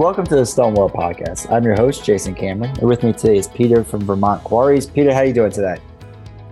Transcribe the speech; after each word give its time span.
Welcome 0.00 0.24
to 0.28 0.34
the 0.34 0.46
Stone 0.46 0.76
World 0.76 0.94
Podcast. 0.94 1.52
I'm 1.52 1.62
your 1.62 1.76
host, 1.76 2.06
Jason 2.06 2.34
Cameron. 2.34 2.70
And 2.78 2.88
with 2.88 3.02
me 3.02 3.12
today 3.12 3.36
is 3.36 3.48
Peter 3.48 3.84
from 3.84 4.00
Vermont 4.00 4.42
Quarries. 4.44 4.86
Peter, 4.86 5.12
how 5.12 5.20
are 5.20 5.24
you 5.26 5.34
doing 5.34 5.52
today? 5.52 5.76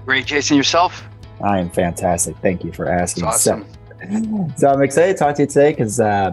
Great, 0.05 0.27
Jason. 0.27 0.55
Yourself? 0.55 1.03
I 1.43 1.59
am 1.59 1.71
fantastic. 1.71 2.37
Thank 2.43 2.63
you 2.63 2.73
for 2.73 2.87
asking. 2.91 3.25
awesome. 3.25 3.65
So, 4.03 4.51
so, 4.59 4.69
I'm 4.69 4.83
excited 4.83 5.15
to 5.15 5.19
talk 5.19 5.37
to 5.37 5.45
you 5.45 5.49
today 5.49 5.71
because 5.71 5.99
uh, 5.99 6.33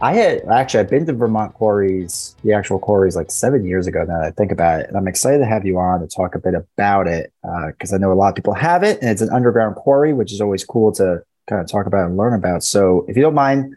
I 0.00 0.14
had 0.14 0.42
actually 0.52 0.78
I've 0.78 0.88
been 0.88 1.04
to 1.06 1.12
Vermont 1.12 1.52
Quarries, 1.52 2.36
the 2.44 2.52
actual 2.52 2.78
quarries, 2.78 3.16
like 3.16 3.32
seven 3.32 3.66
years 3.66 3.88
ago. 3.88 4.04
Now 4.04 4.20
that 4.20 4.28
I 4.28 4.30
think 4.30 4.52
about 4.52 4.82
it, 4.82 4.86
and 4.86 4.96
I'm 4.96 5.08
excited 5.08 5.38
to 5.38 5.46
have 5.46 5.66
you 5.66 5.80
on 5.80 5.98
to 5.98 6.06
talk 6.06 6.36
a 6.36 6.38
bit 6.38 6.54
about 6.54 7.08
it 7.08 7.32
because 7.42 7.92
uh, 7.92 7.96
I 7.96 7.98
know 7.98 8.12
a 8.12 8.14
lot 8.14 8.28
of 8.28 8.36
people 8.36 8.54
have 8.54 8.84
it, 8.84 9.00
and 9.00 9.10
it's 9.10 9.20
an 9.20 9.30
underground 9.30 9.74
quarry, 9.74 10.12
which 10.12 10.32
is 10.32 10.40
always 10.40 10.64
cool 10.64 10.92
to 10.92 11.24
kind 11.48 11.60
of 11.60 11.66
talk 11.66 11.86
about 11.86 12.06
and 12.06 12.16
learn 12.16 12.34
about. 12.34 12.62
So, 12.62 13.04
if 13.08 13.16
you 13.16 13.22
don't 13.24 13.34
mind, 13.34 13.74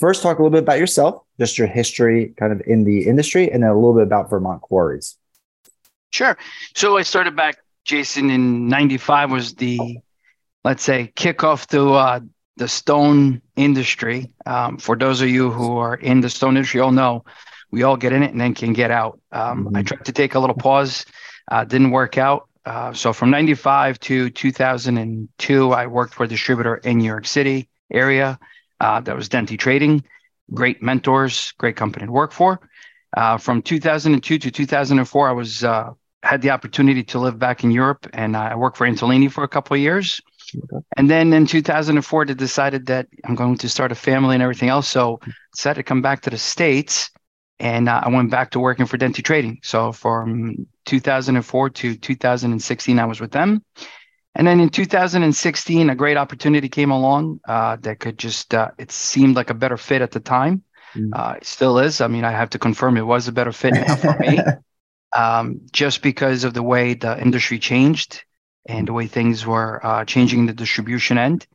first 0.00 0.22
talk 0.22 0.38
a 0.38 0.42
little 0.42 0.50
bit 0.50 0.62
about 0.62 0.78
yourself, 0.78 1.22
just 1.38 1.58
your 1.58 1.68
history 1.68 2.34
kind 2.38 2.52
of 2.52 2.62
in 2.66 2.84
the 2.84 3.06
industry, 3.06 3.50
and 3.50 3.62
then 3.62 3.70
a 3.70 3.74
little 3.74 3.94
bit 3.94 4.02
about 4.02 4.30
Vermont 4.30 4.62
Quarries. 4.62 5.16
Sure. 6.10 6.36
So 6.74 6.96
I 6.96 7.02
started 7.02 7.36
back, 7.36 7.58
Jason, 7.84 8.30
in 8.30 8.66
95 8.68 9.30
was 9.30 9.54
the, 9.54 9.98
let's 10.64 10.82
say, 10.82 11.12
kickoff 11.14 11.66
to 11.68 11.92
uh, 11.92 12.20
the 12.56 12.66
stone 12.66 13.42
industry. 13.56 14.32
Um, 14.46 14.78
for 14.78 14.96
those 14.96 15.20
of 15.20 15.28
you 15.28 15.50
who 15.50 15.76
are 15.76 15.94
in 15.94 16.20
the 16.20 16.30
stone 16.30 16.56
industry, 16.56 16.80
all 16.80 16.92
know 16.92 17.24
we 17.70 17.84
all 17.84 17.96
get 17.96 18.12
in 18.12 18.22
it 18.22 18.32
and 18.32 18.40
then 18.40 18.54
can 18.54 18.72
get 18.72 18.90
out. 18.90 19.20
Um, 19.30 19.66
mm-hmm. 19.66 19.76
I 19.76 19.82
tried 19.82 20.04
to 20.04 20.12
take 20.12 20.34
a 20.34 20.40
little 20.40 20.56
pause, 20.56 21.06
uh, 21.50 21.64
didn't 21.64 21.92
work 21.92 22.18
out. 22.18 22.48
Uh, 22.64 22.92
so 22.92 23.12
from 23.12 23.30
95 23.30 23.98
to 24.00 24.30
2002, 24.30 25.72
I 25.72 25.86
worked 25.86 26.14
for 26.14 26.24
a 26.24 26.28
distributor 26.28 26.76
in 26.76 26.98
New 26.98 27.04
York 27.04 27.26
City 27.26 27.68
area. 27.90 28.38
Uh, 28.80 29.00
that 29.00 29.16
was 29.16 29.28
Dente 29.28 29.58
Trading. 29.58 30.04
Great 30.52 30.82
mentors, 30.82 31.52
great 31.58 31.76
company 31.76 32.06
to 32.06 32.12
work 32.12 32.32
for. 32.32 32.60
Uh, 33.16 33.36
from 33.36 33.62
2002 33.62 34.38
to 34.38 34.50
2004, 34.50 35.28
I 35.28 35.32
was 35.32 35.64
uh, 35.64 35.90
had 36.22 36.42
the 36.42 36.50
opportunity 36.50 37.02
to 37.04 37.18
live 37.18 37.38
back 37.38 37.64
in 37.64 37.70
Europe, 37.70 38.06
and 38.12 38.36
I 38.36 38.54
worked 38.54 38.76
for 38.76 38.86
Antolini 38.86 39.30
for 39.30 39.44
a 39.44 39.48
couple 39.48 39.74
of 39.74 39.80
years. 39.80 40.20
Okay. 40.56 40.84
And 40.96 41.10
then 41.10 41.32
in 41.32 41.46
2004, 41.46 42.22
I 42.22 42.32
decided 42.34 42.86
that 42.86 43.06
I'm 43.24 43.34
going 43.34 43.56
to 43.58 43.68
start 43.68 43.92
a 43.92 43.94
family 43.94 44.34
and 44.34 44.42
everything 44.42 44.68
else. 44.68 44.88
So 44.88 45.20
I 45.22 45.30
decided 45.54 45.80
to 45.80 45.82
come 45.84 46.02
back 46.02 46.22
to 46.22 46.30
the 46.30 46.38
States, 46.38 47.10
and 47.58 47.88
uh, 47.88 48.02
I 48.04 48.08
went 48.08 48.30
back 48.30 48.50
to 48.52 48.60
working 48.60 48.86
for 48.86 48.98
Dente 48.98 49.22
Trading. 49.22 49.60
So 49.62 49.92
from 49.92 50.66
2004 50.86 51.70
to 51.70 51.96
2016, 51.96 52.98
I 52.98 53.04
was 53.04 53.20
with 53.20 53.32
them. 53.32 53.64
And 54.34 54.46
then 54.46 54.60
in 54.60 54.68
2016, 54.68 55.90
a 55.90 55.94
great 55.94 56.16
opportunity 56.16 56.68
came 56.68 56.90
along 56.90 57.40
uh, 57.46 57.76
that 57.80 57.98
could 57.98 58.18
just, 58.18 58.54
uh, 58.54 58.70
it 58.78 58.92
seemed 58.92 59.36
like 59.36 59.50
a 59.50 59.54
better 59.54 59.76
fit 59.76 60.02
at 60.02 60.12
the 60.12 60.20
time. 60.20 60.62
Mm. 60.94 61.10
Uh, 61.12 61.34
it 61.36 61.46
still 61.46 61.78
is. 61.78 62.00
I 62.00 62.06
mean, 62.06 62.24
I 62.24 62.30
have 62.30 62.50
to 62.50 62.58
confirm 62.58 62.96
it 62.96 63.06
was 63.06 63.28
a 63.28 63.32
better 63.32 63.52
fit 63.52 63.74
for 63.98 64.18
me, 64.18 64.38
um, 65.16 65.62
just 65.72 66.02
because 66.02 66.44
of 66.44 66.54
the 66.54 66.62
way 66.62 66.94
the 66.94 67.20
industry 67.20 67.58
changed 67.58 68.24
and 68.66 68.86
the 68.86 68.92
way 68.92 69.06
things 69.06 69.44
were 69.44 69.84
uh, 69.84 70.04
changing 70.04 70.40
in 70.40 70.46
the 70.46 70.52
distribution 70.52 71.18
end. 71.18 71.46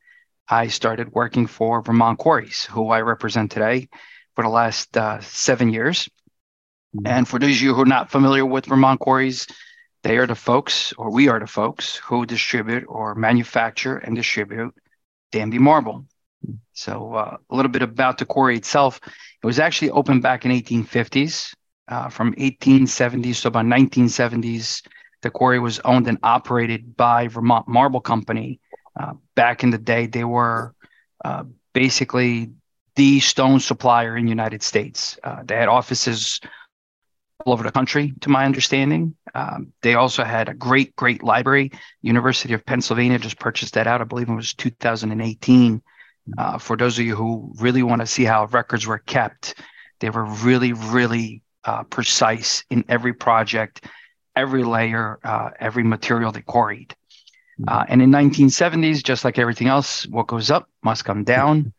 I 0.48 0.68
started 0.68 1.14
working 1.14 1.48
for 1.48 1.82
Vermont 1.82 2.20
Quarries, 2.20 2.66
who 2.66 2.90
I 2.90 3.02
represent 3.02 3.52
today 3.52 3.90
for 4.36 4.44
the 4.44 4.50
last 4.50 4.96
uh, 4.96 5.22
seven 5.22 5.70
years. 5.72 6.10
Mm. 6.96 7.08
And 7.08 7.28
for 7.28 7.40
those 7.40 7.56
of 7.56 7.62
you 7.62 7.74
who 7.74 7.82
are 7.82 7.86
not 7.86 8.12
familiar 8.12 8.46
with 8.46 8.66
Vermont 8.66 9.00
Quarries, 9.00 9.48
they 10.06 10.18
are 10.18 10.28
the 10.28 10.36
folks, 10.36 10.94
or 11.00 11.10
we 11.10 11.30
are 11.30 11.40
the 11.40 11.48
folks, 11.48 11.96
who 11.96 12.28
distribute 12.28 12.84
or 12.88 13.16
manufacture 13.16 13.98
and 13.98 14.16
distribute 14.16 14.72
Danby 15.32 15.58
marble. 15.58 16.06
So 16.74 17.16
uh, 17.16 17.38
a 17.50 17.56
little 17.56 17.72
bit 17.72 17.82
about 17.82 18.20
the 18.20 18.26
quarry 18.26 18.56
itself. 18.56 19.00
It 19.04 19.48
was 19.48 19.58
actually 19.58 19.90
opened 19.90 20.22
back 20.22 20.46
in 20.46 20.52
1850s. 20.52 21.56
Uh, 21.88 22.10
from 22.10 22.36
1870s 22.36 23.42
to 23.42 23.48
about 23.48 23.66
1970s, 23.66 24.88
the 25.24 25.32
quarry 25.32 25.58
was 25.58 25.80
owned 25.80 26.08
and 26.08 26.20
operated 26.22 26.96
by 26.96 27.28
Vermont 27.28 27.68
Marble 27.68 28.00
Company. 28.00 28.60
Uh, 29.00 29.14
back 29.34 29.64
in 29.64 29.72
the 29.72 29.80
day, 29.80 30.06
they 30.06 30.24
were 30.24 30.76
uh, 31.24 31.46
basically 31.74 32.52
the 32.96 33.20
stone 33.22 33.60
supplier 33.60 34.16
in 34.16 34.26
the 34.26 34.30
United 34.30 34.62
States. 34.62 35.18
Uh, 35.24 35.42
they 35.44 35.56
had 35.56 35.68
offices 35.68 36.40
all 37.46 37.54
over 37.54 37.64
the 37.64 37.72
country, 37.72 38.14
to 38.22 38.30
my 38.30 38.44
understanding. 38.44 39.16
Um, 39.36 39.72
they 39.82 39.94
also 39.94 40.24
had 40.24 40.50
a 40.50 40.54
great, 40.54 40.96
great 40.96 41.24
library. 41.24 41.72
University 42.02 42.54
of 42.54 42.66
Pennsylvania 42.66 43.20
just 43.20 43.40
purchased 43.40 43.76
that 43.76 43.88
out. 43.88 44.02
I 44.02 44.04
believe 44.04 44.30
it 44.30 44.36
was 44.36 44.54
2018. 44.56 45.82
Uh, 46.38 46.58
for 46.58 46.76
those 46.76 46.98
of 46.98 47.06
you 47.06 47.16
who 47.16 47.54
really 47.60 47.84
want 47.84 48.02
to 48.02 48.08
see 48.08 48.24
how 48.24 48.46
records 48.48 48.88
were 48.88 48.98
kept, 48.98 49.56
they 50.00 50.10
were 50.10 50.26
really, 50.26 50.74
really 50.74 51.44
uh, 51.66 51.84
precise 51.84 52.64
in 52.72 52.84
every 52.90 53.14
project, 53.14 53.86
every 54.36 54.64
layer, 54.64 55.20
uh, 55.24 55.52
every 55.60 55.84
material 55.84 56.32
they 56.32 56.42
quarried. 56.42 56.96
Uh, 57.68 57.86
and 57.88 58.02
in 58.02 58.10
1970s, 58.10 59.04
just 59.04 59.24
like 59.24 59.38
everything 59.38 59.68
else, 59.68 60.06
what 60.08 60.28
goes 60.28 60.50
up 60.50 60.68
must 60.84 61.06
come 61.06 61.24
down. 61.24 61.72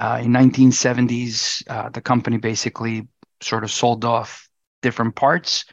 Uh, 0.00 0.20
in 0.22 0.32
1970s, 0.32 1.62
uh, 1.68 1.90
the 1.90 2.00
company 2.00 2.38
basically 2.38 3.06
sort 3.40 3.62
of 3.62 3.70
sold 3.70 4.04
off 4.04 4.48
different 4.82 5.14
parts. 5.14 5.64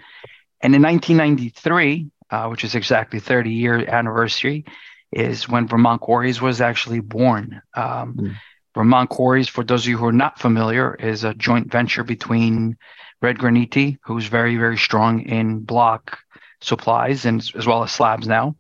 And 0.62 0.76
in 0.76 0.82
1993, 0.82 2.10
uh, 2.30 2.48
which 2.48 2.64
is 2.64 2.76
exactly 2.76 3.20
30 3.20 3.52
year 3.52 3.90
anniversary, 3.90 4.66
is 5.12 5.50
when 5.50 5.68
Vermont 5.68 6.02
Quarries 6.02 6.42
was 6.42 6.62
actually 6.62 7.00
born. 7.00 7.62
Um, 7.74 8.16
mm. 8.16 8.36
Vermont 8.76 9.10
Quarries, 9.10 9.50
for 9.50 9.64
those 9.64 9.84
of 9.84 9.90
you 9.90 9.98
who 9.98 10.06
are 10.06 10.12
not 10.12 10.40
familiar, 10.40 10.94
is 10.96 11.24
a 11.24 11.34
joint 11.34 11.72
venture 11.72 12.04
between 12.04 12.78
Red 13.22 13.38
Graniti, 13.38 13.98
who's 14.04 14.28
very, 14.28 14.58
very 14.58 14.78
strong 14.78 15.22
in 15.22 15.60
block 15.60 16.20
supplies 16.62 17.26
and 17.26 17.42
as 17.56 17.66
well 17.66 17.84
as 17.84 17.92
slabs 17.92 18.28
now, 18.28 18.56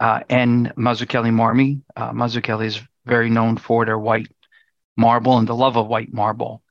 uh, 0.00 0.20
and 0.28 0.74
Mazzucchelli 0.76 1.30
Marmi. 1.30 1.82
Uh, 1.94 2.12
Mazzucchelli 2.12 2.66
is 2.66 2.80
very 3.04 3.30
known 3.30 3.56
for 3.56 3.84
their 3.84 3.98
white 3.98 4.28
marble 4.96 5.38
and 5.38 5.48
the 5.48 5.54
love 5.54 5.76
of 5.76 5.86
white 5.86 6.12
marble. 6.12 6.62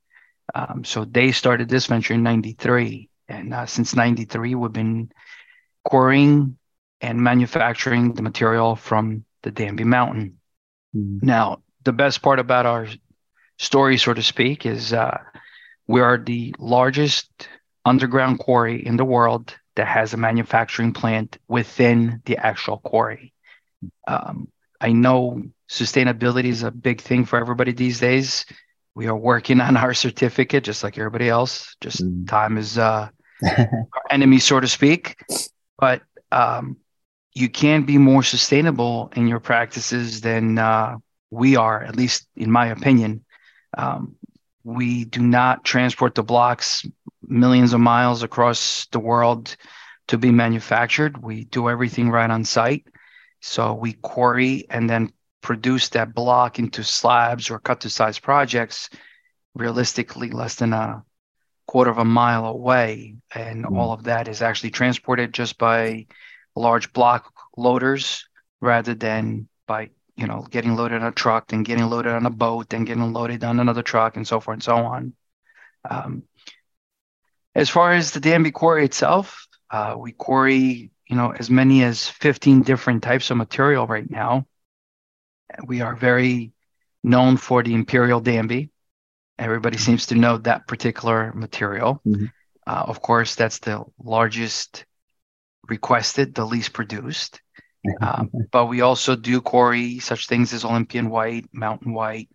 Um, 0.54 0.84
so 0.84 1.06
they 1.06 1.32
started 1.32 1.70
this 1.70 1.88
venture 1.88 2.14
in 2.14 2.24
93. 2.24 3.10
And 3.28 3.54
uh, 3.54 3.66
since 3.66 3.96
93, 3.96 4.56
we've 4.56 4.72
been 4.72 5.12
quarrying 5.84 6.58
and 7.02 7.20
manufacturing 7.20 8.14
the 8.14 8.22
material 8.22 8.76
from 8.76 9.26
the 9.44 9.52
Danby 9.52 9.84
Mountain. 9.84 10.38
Mm-hmm. 10.96 11.26
Now, 11.26 11.62
the 11.84 11.94
best 11.94 12.22
part 12.22 12.40
about 12.40 12.66
our 12.66 12.88
story, 13.58 13.98
so 13.98 14.14
to 14.14 14.22
speak, 14.22 14.66
is 14.66 14.94
uh, 14.94 15.18
we 15.88 16.02
are 16.02 16.18
the 16.18 16.56
largest 16.60 17.30
underground 17.84 18.40
quarry 18.40 18.86
in 18.86 18.98
the 18.98 19.06
world 19.06 19.56
that 19.76 19.88
has 19.88 20.14
a 20.14 20.18
manufacturing 20.18 20.94
plant 20.94 21.38
within 21.48 22.22
the 22.26 22.38
actual 22.38 22.78
quarry. 22.78 23.34
Um, 24.08 24.48
I 24.80 24.92
know 24.94 25.44
sustainability 25.70 26.46
is 26.46 26.64
a 26.64 26.72
big 26.72 27.02
thing 27.02 27.26
for 27.26 27.38
everybody 27.38 27.72
these 27.72 28.00
days 28.00 28.46
we 28.96 29.08
are 29.08 29.16
working 29.16 29.60
on 29.62 29.78
our 29.78 29.94
certificate 29.94 30.64
just 30.64 30.84
like 30.84 30.98
everybody 30.98 31.30
else. 31.30 31.76
Just 31.82 32.04
mm. 32.04 32.28
time 32.28 32.58
is 32.58 32.78
uh, 32.78 33.10
our 33.44 34.04
enemy 34.10 34.40
so 34.40 34.60
to 34.60 34.68
speak. 34.68 35.18
But 35.78 36.02
um, 36.32 36.78
you 37.34 37.50
can 37.50 37.84
be 37.84 37.98
more 37.98 38.24
sustainable 38.24 39.12
in 39.16 39.28
your 39.28 39.42
practices 39.42 40.22
than 40.22 40.58
uh, 40.58 40.96
we 41.30 41.58
are 41.58 41.84
at 41.84 41.96
least 41.96 42.28
in 42.38 42.50
my 42.50 42.68
opinion. 42.68 43.26
Um, 43.78 44.16
we 44.64 45.04
do 45.06 45.22
not 45.22 45.66
transport 45.66 46.16
the 46.16 46.24
blocks 46.24 46.86
millions 47.28 47.74
of 47.74 47.82
miles 47.82 48.24
across 48.24 48.88
the 48.92 49.00
world 49.00 49.56
to 50.08 50.18
be 50.18 50.32
manufactured. 50.32 51.22
We 51.22 51.44
do 51.44 51.70
everything 51.70 52.10
right 52.10 52.30
on 52.30 52.46
site. 52.46 52.88
So 53.42 53.74
we 53.74 53.94
quarry 53.94 54.66
and 54.70 54.90
then 54.90 55.12
produce 55.46 55.90
that 55.90 56.16
block 56.16 56.58
into 56.58 56.84
slabs 56.84 57.52
or 57.52 57.60
cut 57.60 57.82
to 57.82 57.90
size 57.90 58.18
projects 58.18 58.90
realistically 59.54 60.32
less 60.32 60.56
than 60.56 60.74
a 60.74 61.04
quarter 61.68 61.92
of 61.92 62.00
a 62.00 62.04
mile 62.04 62.48
away. 62.48 63.18
And 63.34 63.64
mm. 63.64 63.78
all 63.78 63.94
of 63.94 64.06
that 64.06 64.28
is 64.28 64.42
actually 64.42 64.72
transported 64.72 65.36
just 65.36 65.60
by 65.60 66.08
large 66.56 66.92
block 66.94 67.32
loaders 67.56 68.28
rather 68.60 68.96
than 68.96 69.48
by, 69.68 69.92
you 70.18 70.26
know, 70.26 70.48
getting 70.50 70.76
loaded 70.76 71.04
on 71.04 71.08
a 71.08 71.12
truck, 71.12 71.50
then 71.50 71.62
getting 71.62 71.86
loaded 71.86 72.14
on 72.14 72.26
a 72.26 72.32
boat, 72.32 72.70
then 72.70 72.84
getting 72.84 73.14
loaded 73.14 73.44
on 73.44 73.60
another 73.60 73.84
truck, 73.84 74.18
and 74.18 74.28
so 74.28 74.40
forth 74.40 74.56
and 74.56 74.64
so 74.64 74.78
on. 74.78 75.14
Um, 75.88 76.24
as 77.54 77.70
far 77.70 77.94
as 77.94 78.12
the 78.12 78.20
Danby 78.20 78.50
quarry 78.50 78.84
itself, 78.84 79.48
uh, 79.70 79.94
we 79.96 80.12
quarry, 80.12 80.90
you 81.08 81.16
know, 81.16 81.36
as 81.38 81.52
many 81.52 81.84
as 81.84 82.10
15 82.10 82.64
different 82.64 83.04
types 83.04 83.30
of 83.30 83.38
material 83.38 83.86
right 83.86 84.10
now. 84.10 84.48
We 85.66 85.82
are 85.82 85.96
very 85.96 86.54
known 87.04 87.38
for 87.38 87.64
the 87.64 87.74
Imperial 87.74 88.20
Danby. 88.20 88.72
Everybody 89.38 89.78
seems 89.78 90.08
to 90.08 90.16
know 90.16 90.38
that 90.40 90.68
particular 90.68 91.32
material. 91.34 92.02
Mm-hmm. 92.06 92.26
Uh, 92.68 92.84
of 92.88 93.02
course, 93.02 93.36
that's 93.36 93.60
the 93.60 93.84
largest 94.02 94.86
requested, 95.68 96.34
the 96.34 96.46
least 96.46 96.74
produced. 96.74 97.42
Um, 98.02 98.32
but 98.52 98.66
we 98.66 98.82
also 98.82 99.16
do 99.16 99.42
quarry 99.42 100.00
such 100.00 100.28
things 100.28 100.54
as 100.54 100.66
Olympian 100.66 101.10
White, 101.10 101.46
Mountain 101.54 101.94
White, 101.94 102.30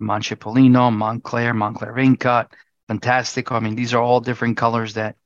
Montepolino, 0.00 0.92
Montclair, 0.92 1.54
Montclair 1.54 1.92
Vein 1.92 2.16
Cut, 2.16 2.52
fantastic. 2.88 3.52
I 3.52 3.60
mean, 3.60 3.76
these 3.76 3.94
are 3.94 4.02
all 4.02 4.20
different 4.20 4.56
colors 4.56 4.94
that 4.94 5.16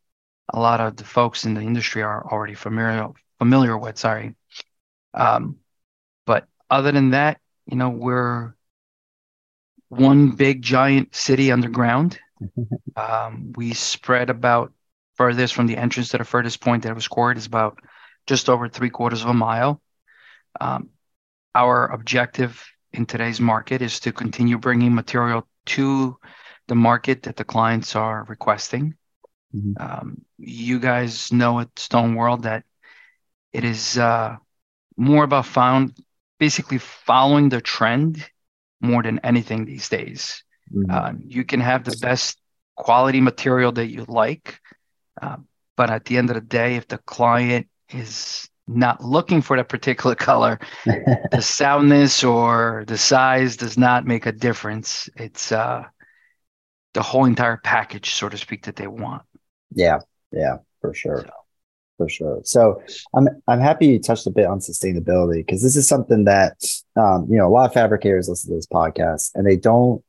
a 0.53 0.61
lot 0.61 0.81
of 0.81 0.97
the 0.97 1.05
folks 1.05 1.45
in 1.45 1.55
the 1.55 1.61
industry 1.61 2.03
are 2.03 2.27
already 2.31 2.55
familiar 2.55 3.09
familiar 3.39 3.77
with. 3.79 3.99
Sorry, 3.99 4.35
um, 5.15 5.57
but 6.27 6.47
other 6.71 6.93
than 6.93 7.11
that, 7.11 7.41
you 7.67 7.77
know, 7.77 7.91
we're 7.91 8.55
one 9.89 10.31
big 10.31 10.63
giant 10.63 11.15
city 11.15 11.51
underground. 11.51 12.19
um, 12.97 13.53
we 13.57 13.75
spread 13.75 14.31
about 14.31 14.73
furthest 15.17 15.55
from 15.55 15.67
the 15.67 15.77
entrance 15.77 16.11
to 16.11 16.19
the 16.19 16.25
furthest 16.25 16.61
point 16.61 16.85
that 16.85 16.95
was 16.95 17.05
scored 17.05 17.37
is 17.37 17.47
about 17.47 17.79
just 18.27 18.49
over 18.49 18.69
three 18.69 18.91
quarters 18.91 19.23
of 19.23 19.29
a 19.29 19.35
mile. 19.35 19.83
Um, 20.61 20.91
our 21.55 21.89
objective 21.89 22.65
in 22.93 23.07
today's 23.07 23.41
market 23.41 23.83
is 23.83 24.01
to 24.01 24.13
continue 24.13 24.59
bringing 24.59 24.95
material 24.95 25.47
to 25.67 26.17
the 26.69 26.75
market 26.75 27.25
that 27.25 27.37
the 27.37 27.45
clients 27.45 27.97
are 27.97 28.25
requesting. 28.29 28.95
Mm-hmm. 29.55 29.83
Um, 29.83 30.25
you 30.39 30.79
guys 30.79 31.33
know 31.33 31.61
at 31.61 31.77
Stone 31.79 32.15
World 32.15 32.45
that 32.45 32.65
it 33.53 33.65
is 33.65 33.99
uh, 33.99 34.37
more 34.97 35.25
about 35.25 35.47
found 35.47 35.95
basically 36.41 36.79
following 36.79 37.51
the 37.51 37.61
trend 37.61 38.27
more 38.81 39.03
than 39.03 39.21
anything 39.23 39.67
these 39.67 39.89
days. 39.89 40.43
Mm-hmm. 40.75 40.91
Uh, 40.91 41.13
you 41.25 41.45
can 41.45 41.61
have 41.61 41.85
the 41.85 41.97
best 42.01 42.41
quality 42.75 43.21
material 43.21 43.71
that 43.73 43.89
you 43.89 44.05
like, 44.09 44.59
uh, 45.21 45.37
but 45.77 45.91
at 45.91 46.07
the 46.07 46.17
end 46.17 46.31
of 46.31 46.35
the 46.35 46.41
day, 46.41 46.77
if 46.77 46.89
the 46.89 46.99
client 46.99 47.69
is 47.91 48.49
not 48.67 49.05
looking 49.05 49.43
for 49.43 49.57
that 49.57 49.69
particular 49.69 50.15
color, 50.31 50.59
the 50.85 51.43
soundness 51.43 52.25
or 52.25 52.85
the 52.87 52.99
size 52.99 53.57
does 53.57 53.77
not 53.77 54.07
make 54.07 54.25
a 54.27 54.33
difference. 54.33 55.11
It's 55.17 55.53
uh, 55.53 55.85
the 56.95 57.03
whole 57.03 57.27
entire 57.27 57.59
package, 57.59 58.15
so 58.15 58.31
to 58.31 58.39
speak, 58.39 58.65
that 58.65 58.77
they 58.77 58.87
want. 58.87 59.23
Yeah, 59.73 59.99
yeah, 60.33 60.57
for 60.81 60.95
sure. 60.95 61.25
So. 61.27 61.40
For 62.01 62.09
sure. 62.09 62.41
So 62.45 62.83
I'm 63.13 63.29
I'm 63.47 63.61
happy 63.61 63.89
you 63.89 63.99
touched 63.99 64.27
a 64.27 64.31
bit 64.31 64.47
on 64.47 64.61
sustainability 64.61 65.45
because 65.45 65.63
this 65.63 65.77
is 65.77 65.87
something 65.87 66.25
that 66.25 66.57
um, 66.97 67.27
you 67.29 67.37
know 67.37 67.47
a 67.47 67.53
lot 67.53 67.67
of 67.67 67.75
fabricators 67.75 68.27
listen 68.27 68.49
to 68.49 68.57
this 68.57 68.67
podcast 68.67 69.33
and 69.35 69.47
they 69.47 69.57
don't 69.57 70.03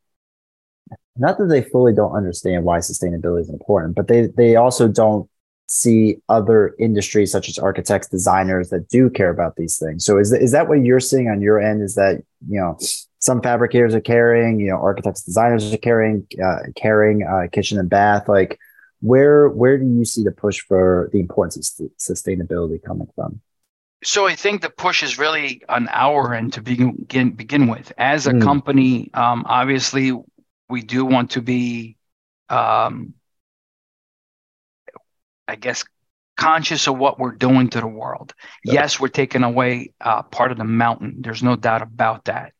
not 1.17 1.37
that 1.37 1.47
they 1.47 1.61
fully 1.61 1.93
don't 1.93 2.15
understand 2.15 2.63
why 2.63 2.77
sustainability 2.77 3.41
is 3.41 3.49
important, 3.49 3.95
but 3.97 4.07
they 4.07 4.27
they 4.27 4.55
also 4.55 4.87
don't 4.87 5.29
see 5.67 6.15
other 6.29 6.75
industries 6.79 7.29
such 7.29 7.49
as 7.49 7.59
architects, 7.59 8.07
designers 8.07 8.69
that 8.69 8.87
do 8.87 9.09
care 9.09 9.29
about 9.29 9.57
these 9.57 9.77
things. 9.77 10.05
So 10.05 10.17
is 10.17 10.31
is 10.31 10.53
that 10.53 10.69
what 10.69 10.85
you're 10.85 11.01
seeing 11.01 11.27
on 11.27 11.41
your 11.41 11.59
end? 11.59 11.81
Is 11.81 11.95
that 11.95 12.23
you 12.47 12.57
know 12.57 12.77
some 13.19 13.41
fabricators 13.41 13.93
are 13.93 13.99
caring, 13.99 14.61
you 14.61 14.69
know, 14.69 14.77
architects, 14.77 15.23
designers 15.23 15.73
are 15.73 15.77
caring, 15.77 16.25
uh, 16.41 16.59
carrying 16.77 17.23
uh, 17.23 17.47
kitchen 17.51 17.77
and 17.79 17.89
bath. 17.89 18.29
Like, 18.29 18.57
where 19.01 19.49
where 19.49 19.77
do 19.77 19.85
you 19.85 20.05
see 20.05 20.23
the 20.23 20.31
push 20.31 20.61
for 20.61 21.09
the 21.11 21.19
importance 21.19 21.79
of 21.79 21.89
sustainability 21.97 22.81
coming 22.81 23.07
from? 23.15 23.41
So 24.03 24.27
I 24.27 24.35
think 24.35 24.61
the 24.61 24.69
push 24.69 25.03
is 25.03 25.19
really 25.19 25.61
on 25.69 25.87
our 25.89 26.33
end 26.33 26.53
to 26.53 26.61
begin 26.61 27.31
begin 27.31 27.67
with. 27.67 27.91
As 27.97 28.25
a 28.25 28.33
mm. 28.33 28.41
company, 28.41 29.11
um, 29.13 29.43
obviously, 29.47 30.11
we 30.69 30.81
do 30.81 31.05
want 31.05 31.31
to 31.31 31.41
be 31.41 31.97
um, 32.49 33.13
I 35.47 35.55
guess, 35.55 35.83
conscious 36.37 36.87
of 36.87 36.97
what 36.97 37.19
we're 37.19 37.33
doing 37.33 37.69
to 37.69 37.81
the 37.81 37.87
world. 37.87 38.33
Yeah. 38.63 38.73
Yes, 38.73 38.99
we're 38.99 39.09
taking 39.09 39.43
away 39.43 39.93
uh, 39.99 40.23
part 40.23 40.51
of 40.51 40.57
the 40.57 40.63
mountain. 40.63 41.17
There's 41.19 41.43
no 41.43 41.55
doubt 41.55 41.81
about 41.81 42.25
that. 42.25 42.53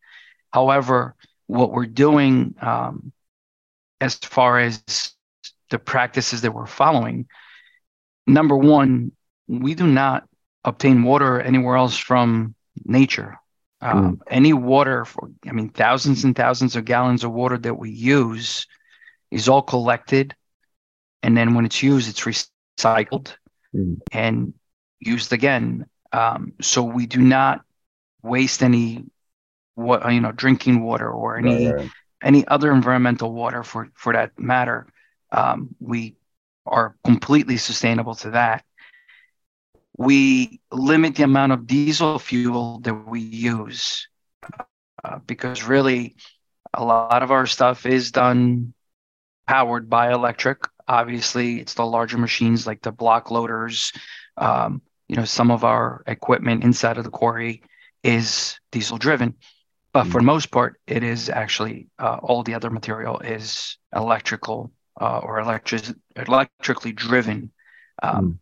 However, 0.52 1.16
what 1.48 1.72
we're 1.72 1.86
doing 1.86 2.56
um, 2.62 3.12
as 4.00 4.16
far 4.16 4.60
as 4.60 5.14
the 5.72 5.80
practices 5.80 6.42
that 6.42 6.54
we're 6.54 6.68
following, 6.68 7.26
number 8.28 8.56
one, 8.56 9.12
we 9.48 9.74
do 9.74 9.88
not 9.88 10.28
obtain 10.64 11.04
water 11.04 11.42
anywhere 11.42 11.76
else 11.76 11.98
from 11.98 12.54
nature. 12.86 13.38
Um, 13.82 14.18
mm. 14.18 14.22
Any 14.30 14.54
water 14.54 15.06
for, 15.06 15.32
I 15.48 15.52
mean, 15.54 15.70
thousands 15.70 16.24
and 16.24 16.36
thousands 16.36 16.76
of 16.76 16.86
gallons 16.86 17.24
of 17.24 17.32
water 17.32 17.58
that 17.58 17.74
we 17.74 17.90
use 17.90 18.68
is 19.32 19.50
all 19.50 19.64
collected. 19.64 20.36
And 21.24 21.36
then 21.36 21.56
when 21.56 21.66
it's 21.66 21.82
used, 21.82 22.08
it's 22.08 22.22
recycled 22.22 23.36
mm. 23.76 24.00
and 24.12 24.54
used 25.00 25.34
again. 25.34 25.88
Um, 26.12 26.54
so 26.62 26.84
we 26.84 27.08
do 27.08 27.20
not 27.20 27.62
waste 28.22 28.62
any 28.62 29.06
what 29.76 30.12
you 30.14 30.22
know 30.22 30.32
drinking 30.32 30.84
water 30.84 31.10
or 31.10 31.38
any 31.38 31.72
right, 31.72 31.90
any 32.22 32.46
other 32.48 32.72
environmental 32.72 33.34
water 33.34 33.64
for 33.64 33.90
for 33.96 34.14
that 34.14 34.38
matter. 34.38 34.88
Um, 35.32 35.76
we 35.80 36.16
are 36.66 36.96
completely 37.04 37.58
sustainable 37.58 38.16
to 38.16 38.32
that. 38.32 38.64
We 39.98 40.62
limit 40.72 41.16
the 41.16 41.24
amount 41.24 41.52
of 41.52 41.68
diesel 41.68 42.20
fuel 42.20 42.80
that 42.80 42.94
we 42.94 43.20
use 43.20 44.08
uh, 45.04 45.20
because 45.26 45.64
really 45.64 46.16
a 46.74 46.84
lot 46.84 47.24
of 47.24 47.32
our 47.32 47.46
stuff 47.46 47.86
is 47.86 48.12
done 48.12 48.74
powered 49.48 49.90
by 49.90 50.12
electric 50.12 50.66
Obviously, 50.92 51.62
it's 51.62 51.76
the 51.76 51.86
larger 51.86 52.18
machines 52.18 52.68
like 52.68 52.82
the 52.82 52.92
block 52.92 53.32
loaders. 53.32 53.94
Um, 54.36 54.82
you 55.08 55.16
know, 55.16 55.24
some 55.24 55.50
of 55.50 55.64
our 55.64 56.04
equipment 56.06 56.66
inside 56.66 56.98
of 56.98 57.06
the 57.06 57.10
quarry 57.10 57.64
is 58.04 58.60
diesel 58.74 58.98
driven, 58.98 59.36
but 59.94 60.08
for 60.08 60.20
the 60.20 60.26
most 60.26 60.52
part, 60.52 60.82
it 60.88 61.04
is 61.04 61.30
actually 61.30 61.88
uh, 61.98 62.18
all 62.22 62.44
the 62.44 62.56
other 62.56 62.70
material 62.70 63.20
is 63.20 63.78
electrical 63.96 64.72
uh, 65.00 65.20
or 65.20 65.40
electric 65.40 65.84
electrically 66.16 66.92
driven. 66.92 67.52
Um, 68.02 68.26
mm. 68.26 68.38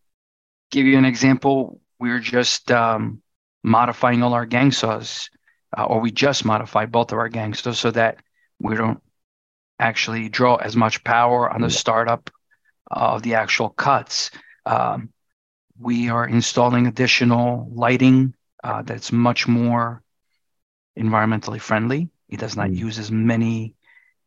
Give 0.71 0.85
you 0.85 0.97
an 0.97 1.05
example, 1.05 1.81
we're 1.99 2.19
just 2.19 2.71
um, 2.71 3.21
modifying 3.63 4.23
all 4.23 4.33
our 4.33 4.45
gang 4.45 4.71
saws, 4.71 5.29
uh, 5.77 5.85
or 5.85 5.99
we 5.99 6.11
just 6.11 6.45
modified 6.45 6.91
both 6.91 7.11
of 7.11 7.17
our 7.17 7.29
gang 7.29 7.53
saws 7.53 7.79
so 7.79 7.91
that 7.91 8.17
we 8.59 8.75
don't 8.75 9.01
actually 9.79 10.29
draw 10.29 10.55
as 10.55 10.75
much 10.75 11.03
power 11.03 11.49
on 11.49 11.61
the 11.61 11.69
startup 11.69 12.29
of 12.91 13.23
the 13.23 13.35
actual 13.35 13.69
cuts. 13.69 14.31
Um, 14.65 15.09
we 15.79 16.09
are 16.09 16.27
installing 16.27 16.87
additional 16.87 17.69
lighting 17.73 18.33
uh, 18.63 18.81
that's 18.81 19.11
much 19.11 19.47
more 19.47 20.03
environmentally 20.97 21.61
friendly. 21.61 22.09
It 22.27 22.39
does 22.39 22.55
not 22.55 22.69
mm. 22.69 22.77
use 22.77 22.99
as 22.99 23.09
many 23.11 23.75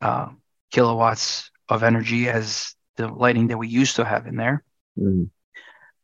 uh, 0.01 0.29
kilowatts 0.71 1.51
of 1.73 1.83
energy 1.83 2.29
as 2.29 2.75
the 2.95 3.07
lighting 3.07 3.47
that 3.47 3.57
we 3.57 3.67
used 3.67 3.95
to 3.95 4.05
have 4.05 4.27
in 4.27 4.35
there. 4.35 4.63
Mm. 4.97 5.29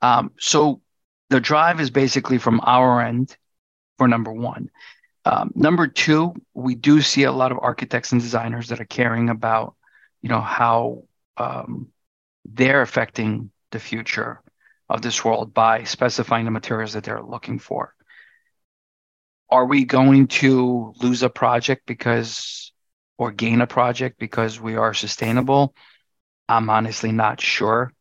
Um, 0.01 0.31
so 0.39 0.81
the 1.29 1.39
drive 1.39 1.79
is 1.79 1.91
basically 1.91 2.37
from 2.37 2.59
our 2.63 3.01
end 3.01 3.37
for 3.97 4.07
number 4.07 4.31
one. 4.31 4.69
Um, 5.25 5.51
number 5.53 5.87
two, 5.87 6.33
we 6.53 6.75
do 6.75 7.01
see 7.01 7.23
a 7.23 7.31
lot 7.31 7.51
of 7.51 7.59
architects 7.61 8.11
and 8.11 8.21
designers 8.21 8.69
that 8.69 8.79
are 8.79 8.85
caring 8.85 9.29
about, 9.29 9.75
you 10.21 10.29
know, 10.29 10.41
how 10.41 11.03
um, 11.37 11.89
they're 12.45 12.81
affecting 12.81 13.51
the 13.71 13.79
future 13.79 14.41
of 14.89 15.01
this 15.01 15.23
world 15.23 15.53
by 15.53 15.83
specifying 15.83 16.45
the 16.45 16.51
materials 16.51 16.93
that 16.93 17.03
they're 17.03 17.21
looking 17.21 17.59
for. 17.59 17.93
Are 19.51 19.65
we 19.65 19.85
going 19.85 20.27
to 20.27 20.93
lose 21.01 21.21
a 21.21 21.29
project 21.29 21.83
because, 21.85 22.68
or 23.19 23.31
gain 23.31 23.59
a 23.59 23.67
project 23.67 24.17
because 24.17 24.59
we 24.59 24.77
are 24.77 24.93
sustainable? 24.93 25.75
I'm 26.47 26.69
honestly 26.69 27.11
not 27.11 27.41
sure. 27.41 27.91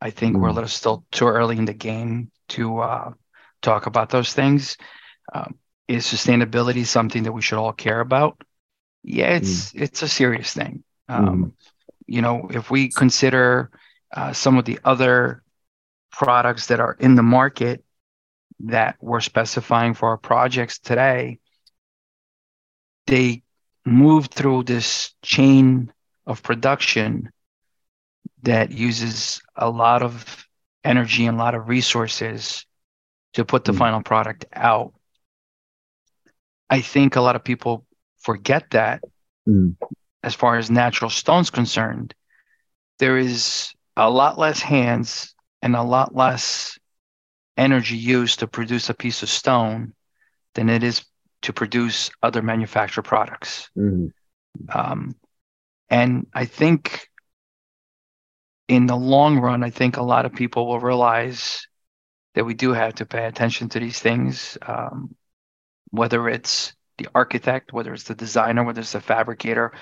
I 0.00 0.10
think 0.10 0.36
mm. 0.36 0.40
we're 0.40 0.48
a 0.48 0.50
hmm. 0.52 0.56
little 0.56 0.68
still 0.68 1.04
too 1.10 1.26
early 1.26 1.58
in 1.58 1.64
the 1.64 1.74
game 1.74 2.30
to 2.50 2.78
uh, 2.78 3.12
talk 3.62 3.86
about 3.86 4.10
those 4.10 4.32
things. 4.32 4.76
Um, 5.32 5.58
is 5.88 6.06
sustainability 6.06 6.86
something 6.86 7.24
that 7.24 7.32
we 7.32 7.42
should 7.42 7.58
all 7.58 7.72
care 7.72 8.00
about? 8.00 8.40
Yeah, 9.02 9.36
it's 9.36 9.72
mm. 9.72 9.82
it's 9.82 10.02
a 10.02 10.08
serious 10.08 10.54
thing. 10.54 10.84
Um, 11.08 11.26
mm 11.26 11.52
you 12.06 12.22
know, 12.22 12.48
if 12.50 12.70
we 12.70 12.90
consider 12.90 13.70
uh, 14.14 14.32
some 14.32 14.58
of 14.58 14.64
the 14.64 14.78
other 14.84 15.42
products 16.12 16.66
that 16.66 16.80
are 16.80 16.96
in 17.00 17.14
the 17.14 17.22
market 17.22 17.84
that 18.60 18.96
we're 19.00 19.20
specifying 19.20 19.94
for 19.94 20.10
our 20.10 20.18
projects 20.18 20.78
today, 20.78 21.38
they 23.06 23.42
move 23.84 24.26
through 24.26 24.64
this 24.64 25.12
chain 25.22 25.92
of 26.26 26.42
production 26.42 27.30
that 28.42 28.70
uses 28.70 29.42
a 29.56 29.68
lot 29.68 30.02
of 30.02 30.46
energy 30.82 31.26
and 31.26 31.36
a 31.36 31.38
lot 31.38 31.54
of 31.54 31.68
resources 31.68 32.66
to 33.34 33.44
put 33.44 33.64
the 33.64 33.72
mm. 33.72 33.78
final 33.78 34.02
product 34.02 34.44
out. 34.52 34.94
I 36.70 36.80
think 36.80 37.16
a 37.16 37.20
lot 37.20 37.36
of 37.36 37.44
people 37.44 37.86
forget 38.20 38.70
that 38.70 39.02
mm 39.48 39.76
as 40.24 40.34
far 40.34 40.56
as 40.56 40.70
natural 40.70 41.10
stone's 41.10 41.50
concerned, 41.50 42.14
there 42.98 43.18
is 43.18 43.72
a 43.94 44.10
lot 44.10 44.38
less 44.38 44.60
hands 44.60 45.34
and 45.60 45.76
a 45.76 45.82
lot 45.82 46.16
less 46.16 46.78
energy 47.58 47.96
used 47.96 48.38
to 48.38 48.46
produce 48.46 48.88
a 48.88 48.94
piece 48.94 49.22
of 49.22 49.28
stone 49.28 49.92
than 50.54 50.70
it 50.70 50.82
is 50.82 51.04
to 51.44 51.52
produce 51.52 52.10
other 52.22 52.42
manufactured 52.42 53.02
products. 53.02 53.70
Mm-hmm. 53.76 54.08
Um, 54.68 55.14
and 55.88 56.26
I 56.32 56.46
think 56.46 57.08
in 58.68 58.86
the 58.86 58.96
long 58.96 59.38
run, 59.38 59.62
I 59.62 59.70
think 59.70 59.96
a 59.96 60.02
lot 60.02 60.24
of 60.24 60.32
people 60.32 60.66
will 60.66 60.80
realize 60.80 61.66
that 62.34 62.44
we 62.44 62.54
do 62.54 62.72
have 62.72 62.94
to 62.96 63.06
pay 63.06 63.26
attention 63.26 63.68
to 63.70 63.78
these 63.78 64.00
things, 64.00 64.58
um, 64.66 65.14
whether 65.90 66.28
it's 66.28 66.74
the 66.98 67.08
architect, 67.14 67.72
whether 67.72 67.92
it's 67.92 68.04
the 68.04 68.14
designer, 68.14 68.64
whether 68.64 68.80
it's 68.80 68.92
the 68.92 69.00
fabricator, 69.00 69.72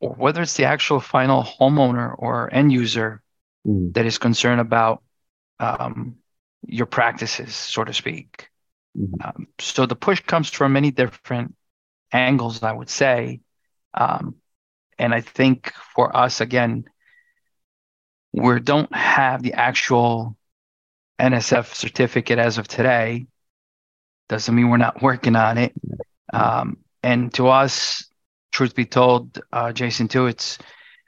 or 0.00 0.10
whether 0.10 0.42
it's 0.42 0.56
the 0.56 0.64
actual 0.64 1.00
final 1.00 1.42
homeowner 1.42 2.14
or 2.18 2.52
end 2.52 2.70
user 2.70 3.22
mm. 3.66 3.94
that 3.94 4.04
is 4.04 4.18
concerned 4.18 4.60
about 4.60 5.02
um, 5.58 6.16
your 6.66 6.86
practices, 6.86 7.54
so 7.54 7.82
to 7.82 7.94
speak. 7.94 8.48
Mm-hmm. 8.98 9.14
Um, 9.24 9.46
so 9.58 9.86
the 9.86 9.96
push 9.96 10.20
comes 10.20 10.50
from 10.50 10.72
many 10.72 10.90
different 10.90 11.54
angles, 12.12 12.62
I 12.62 12.72
would 12.72 12.90
say. 12.90 13.40
Um, 13.94 14.36
and 14.98 15.14
I 15.14 15.20
think 15.20 15.72
for 15.94 16.14
us, 16.16 16.40
again, 16.40 16.84
we 18.32 18.60
don't 18.60 18.94
have 18.94 19.42
the 19.42 19.54
actual 19.54 20.36
NSF 21.20 21.74
certificate 21.74 22.38
as 22.38 22.58
of 22.58 22.68
today. 22.68 23.26
Doesn't 24.28 24.54
mean 24.54 24.70
we're 24.70 24.76
not 24.76 25.02
working 25.02 25.36
on 25.36 25.58
it. 25.58 25.72
Um, 26.32 26.78
and 27.02 27.32
to 27.34 27.48
us, 27.48 28.08
truth 28.52 28.74
be 28.74 28.86
told, 28.86 29.40
uh, 29.52 29.72
Jason, 29.72 30.08
too, 30.08 30.26
it's 30.26 30.58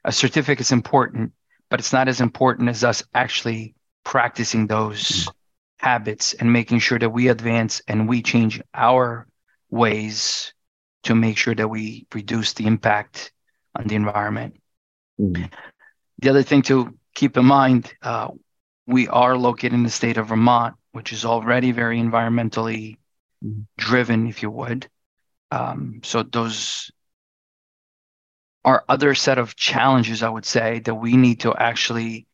a 0.05 0.13
certificate's 0.13 0.73
important, 0.73 1.33
but 1.71 1.81
it's 1.81 1.93
not 1.93 2.09
as 2.09 2.21
important 2.21 2.69
as 2.69 2.85
us 2.85 3.03
actually 3.15 3.75
practicing 4.05 4.67
those 4.67 5.29
habits 5.85 6.33
and 6.33 6.51
making 6.51 6.79
sure 6.79 6.99
that 6.99 7.11
we 7.11 7.29
advance 7.29 7.83
and 7.87 8.09
we 8.09 8.23
change 8.23 8.59
our 8.73 9.27
ways 9.69 10.55
to 11.03 11.15
make 11.15 11.37
sure 11.37 11.55
that 11.55 11.69
we 11.69 12.07
reduce 12.15 12.55
the 12.55 12.67
impact 12.67 13.33
on 13.75 13.87
the 13.87 13.95
environment. 13.95 14.57
Mm-hmm. 15.21 15.45
The 16.21 16.31
other 16.31 16.43
thing 16.43 16.63
to 16.63 16.97
keep 17.15 17.37
in 17.37 17.45
mind, 17.45 17.93
uh, 18.01 18.29
we 18.87 19.09
are 19.09 19.37
located 19.37 19.75
in 19.75 19.83
the 19.83 19.91
state 19.91 20.17
of 20.17 20.29
Vermont, 20.29 20.75
which 20.93 21.13
is 21.13 21.27
already 21.27 21.73
very 21.73 22.01
environmentally 22.01 22.97
mm-hmm. 23.45 23.63
driven, 23.77 24.27
if 24.27 24.43
you 24.43 24.51
would. 24.51 24.89
Um, 25.51 26.01
so 26.03 26.23
those 26.23 26.91
are 28.65 28.85
other 28.89 29.15
set 29.15 29.37
of 29.37 29.55
challenges, 29.55 30.23
I 30.23 30.31
would 30.31 30.47
say, 30.47 30.81
that 30.87 30.95
we 30.95 31.19
need 31.19 31.41
to 31.41 31.55
actually 31.55 32.27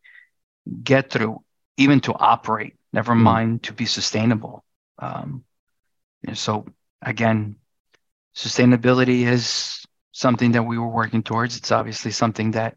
get 0.85 1.11
through, 1.11 1.42
even 1.76 2.00
to 2.02 2.14
operate. 2.14 2.75
Never 2.92 3.12
mm-hmm. 3.12 3.23
mind 3.23 3.62
to 3.64 3.73
be 3.73 3.87
sustainable. 3.87 4.64
Um, 4.99 5.44
so 6.35 6.66
again, 7.02 7.56
sustainability 8.35 9.26
is 9.26 9.85
something 10.12 10.52
that 10.52 10.62
we 10.62 10.78
were 10.78 10.88
working 10.88 11.23
towards. 11.23 11.56
It's 11.56 11.73
obviously 11.73 12.11
something 12.11 12.52
that 12.52 12.76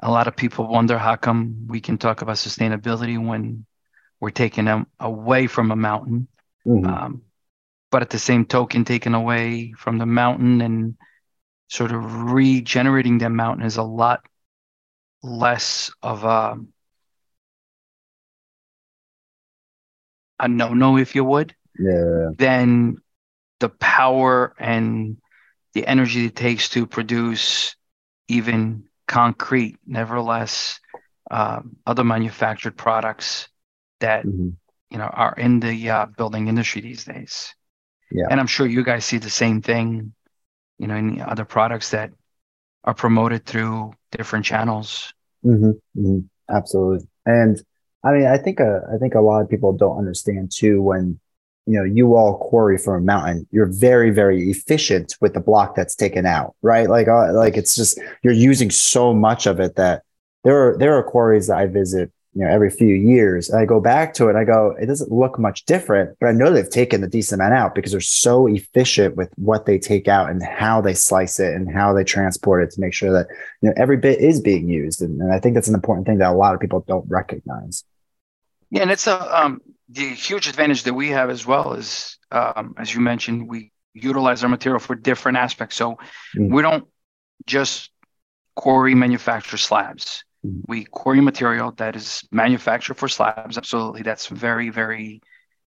a 0.00 0.10
lot 0.10 0.26
of 0.26 0.36
people 0.36 0.66
wonder 0.66 0.98
how 0.98 1.16
come 1.16 1.66
we 1.68 1.80
can 1.80 1.98
talk 1.98 2.22
about 2.22 2.36
sustainability 2.36 3.24
when 3.24 3.64
we're 4.18 4.30
taking 4.30 4.64
them 4.64 4.86
away 4.98 5.46
from 5.46 5.70
a 5.70 5.76
mountain. 5.76 6.28
Mm-hmm. 6.66 6.86
Um, 6.86 7.22
but 7.90 8.02
at 8.02 8.10
the 8.10 8.18
same 8.18 8.46
token, 8.46 8.84
taking 8.84 9.14
away 9.14 9.74
from 9.76 9.98
the 9.98 10.06
mountain 10.06 10.60
and 10.60 10.96
sort 11.68 11.92
of 11.92 12.32
regenerating 12.32 13.18
that 13.18 13.30
mountain 13.30 13.64
is 13.64 13.76
a 13.76 13.82
lot 13.82 14.24
less 15.22 15.92
of 16.02 16.24
a, 16.24 16.56
a 20.42 20.48
no-no, 20.48 20.98
if 20.98 21.14
you 21.14 21.24
would, 21.24 21.54
yeah. 21.78 22.30
than 22.36 22.96
the 23.60 23.68
power 23.68 24.54
and 24.58 25.16
the 25.72 25.86
energy 25.86 26.26
it 26.26 26.36
takes 26.36 26.68
to 26.70 26.86
produce 26.86 27.76
even 28.28 28.84
concrete, 29.06 29.78
nevertheless, 29.86 30.80
um, 31.30 31.76
other 31.86 32.04
manufactured 32.04 32.76
products 32.76 33.48
that 34.00 34.26
mm-hmm. 34.26 34.50
you 34.90 34.98
know 34.98 35.04
are 35.04 35.34
in 35.34 35.60
the 35.60 35.90
uh, 35.90 36.06
building 36.06 36.48
industry 36.48 36.82
these 36.82 37.04
days. 37.04 37.54
Yeah, 38.10 38.26
and 38.30 38.40
I'm 38.40 38.46
sure 38.46 38.66
you 38.66 38.84
guys 38.84 39.04
see 39.04 39.18
the 39.18 39.30
same 39.30 39.62
thing, 39.62 40.12
you 40.78 40.86
know, 40.88 40.96
in 40.96 41.16
the 41.16 41.30
other 41.30 41.44
products 41.44 41.90
that 41.90 42.10
are 42.84 42.94
promoted 42.94 43.46
through 43.46 43.92
different 44.10 44.44
channels. 44.44 45.14
Mm-hmm. 45.44 45.70
Mm-hmm. 45.98 46.18
Absolutely, 46.54 47.06
and 47.24 47.62
I 48.04 48.12
mean, 48.12 48.26
I 48.26 48.36
think 48.36 48.60
uh, 48.60 48.80
I 48.92 48.98
think 48.98 49.14
a 49.14 49.20
lot 49.20 49.42
of 49.42 49.48
people 49.48 49.72
don't 49.72 49.98
understand 49.98 50.50
too 50.52 50.82
when 50.82 51.20
you 51.66 51.78
know, 51.78 51.84
you 51.84 52.16
all 52.16 52.38
quarry 52.38 52.76
from 52.76 52.94
a 52.94 53.00
mountain, 53.00 53.46
you're 53.52 53.66
very, 53.66 54.10
very 54.10 54.50
efficient 54.50 55.16
with 55.20 55.34
the 55.34 55.40
block 55.40 55.76
that's 55.76 55.94
taken 55.94 56.26
out, 56.26 56.56
right? 56.62 56.88
Like, 56.88 57.06
uh, 57.06 57.32
like 57.32 57.56
it's 57.56 57.76
just 57.76 58.00
you're 58.22 58.32
using 58.32 58.70
so 58.70 59.14
much 59.14 59.46
of 59.46 59.60
it 59.60 59.76
that 59.76 60.02
there 60.42 60.56
are 60.56 60.76
there 60.76 60.96
are 60.96 61.02
quarries 61.04 61.46
that 61.46 61.58
I 61.58 61.66
visit, 61.66 62.10
you 62.34 62.44
know, 62.44 62.50
every 62.50 62.68
few 62.68 62.96
years. 62.96 63.48
And 63.48 63.60
I 63.60 63.64
go 63.64 63.78
back 63.78 64.12
to 64.14 64.28
it, 64.28 64.34
I 64.34 64.42
go, 64.42 64.74
it 64.80 64.86
doesn't 64.86 65.12
look 65.12 65.38
much 65.38 65.64
different, 65.64 66.16
but 66.20 66.26
I 66.26 66.32
know 66.32 66.50
they've 66.50 66.68
taken 66.68 67.04
a 67.04 67.06
decent 67.06 67.40
amount 67.40 67.54
out 67.54 67.74
because 67.76 67.92
they're 67.92 68.00
so 68.00 68.48
efficient 68.48 69.14
with 69.14 69.30
what 69.36 69.64
they 69.64 69.78
take 69.78 70.08
out 70.08 70.30
and 70.30 70.42
how 70.42 70.80
they 70.80 70.94
slice 70.94 71.38
it 71.38 71.54
and 71.54 71.72
how 71.72 71.92
they 71.92 72.02
transport 72.02 72.64
it 72.64 72.72
to 72.72 72.80
make 72.80 72.92
sure 72.92 73.12
that 73.12 73.28
you 73.60 73.68
know 73.68 73.74
every 73.76 73.98
bit 73.98 74.18
is 74.18 74.40
being 74.40 74.68
used. 74.68 75.00
And, 75.00 75.20
and 75.20 75.32
I 75.32 75.38
think 75.38 75.54
that's 75.54 75.68
an 75.68 75.76
important 75.76 76.08
thing 76.08 76.18
that 76.18 76.32
a 76.32 76.34
lot 76.34 76.54
of 76.54 76.60
people 76.60 76.84
don't 76.88 77.08
recognize. 77.08 77.84
Yeah, 78.72 78.82
and 78.82 78.90
it's 78.90 79.06
a 79.06 79.44
um, 79.44 79.60
the 79.90 80.08
huge 80.08 80.48
advantage 80.48 80.84
that 80.84 80.94
we 80.94 81.10
have 81.10 81.28
as 81.28 81.46
well 81.46 81.74
is, 81.74 82.16
um, 82.30 82.74
as 82.78 82.92
you 82.94 83.02
mentioned, 83.02 83.46
we 83.46 83.70
utilize 83.92 84.42
our 84.42 84.48
material 84.48 84.80
for 84.80 84.94
different 84.94 85.36
aspects. 85.36 85.76
So 85.76 85.98
mm. 86.34 86.50
we 86.50 86.62
don't 86.62 86.88
just 87.46 87.90
quarry 88.56 88.94
manufacture 88.94 89.58
slabs. 89.58 90.24
Mm. 90.44 90.62
We 90.66 90.84
quarry 90.84 91.20
material 91.20 91.72
that 91.72 91.96
is 91.96 92.26
manufactured 92.32 92.94
for 92.94 93.08
slabs. 93.08 93.58
Absolutely, 93.58 94.02
that's 94.02 94.26
very 94.28 94.70
very 94.70 95.20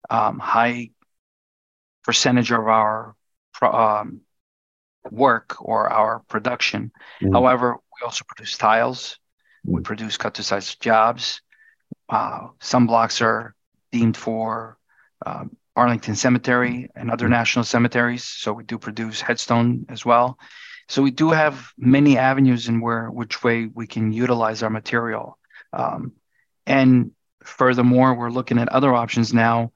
um, 0.10 0.40
high 0.40 0.90
percentage 2.04 2.52
of 2.52 2.68
our 2.68 3.16
um, 3.62 4.22
work 5.12 5.58
or 5.60 5.94
our 5.94 6.22
production. 6.28 6.92
Mm. 7.22 7.34
However, 7.34 7.74
we 7.76 8.04
also 8.04 8.26
produce 8.28 8.58
tiles. 8.58 9.20
We 9.64 9.82
mm. 9.82 9.84
produce 9.84 10.18
cut 10.18 10.34
to 10.36 10.44
size 10.44 10.74
jobs. 10.74 11.42
Uh, 12.10 12.48
some 12.60 12.88
blocks 12.88 13.22
are 13.22 13.56
deemed 13.92 14.18
for 14.18 14.78
um, 15.26 15.56
Arlington 15.76 16.16
Cemetery 16.16 16.90
and 16.96 17.12
other 17.12 17.28
national 17.28 17.66
cemeteries. 17.66 18.24
So 18.24 18.54
we 18.54 18.64
do 18.64 18.78
produce 18.78 19.22
headstone 19.22 19.86
as 19.90 20.06
well. 20.06 20.38
So 20.88 21.02
we 21.02 21.12
do 21.12 21.32
have 21.32 21.72
many 21.78 22.18
avenues 22.18 22.68
in 22.68 22.80
where 22.80 23.10
which 23.10 23.44
way 23.44 23.66
we 23.66 23.88
can 23.88 24.14
utilize 24.14 24.62
our 24.62 24.70
material. 24.70 25.38
Um, 25.74 26.14
and 26.66 27.12
furthermore, 27.44 28.14
we're 28.14 28.30
looking 28.30 28.60
at 28.60 28.70
other 28.70 28.94
options 28.94 29.34
now. 29.34 29.72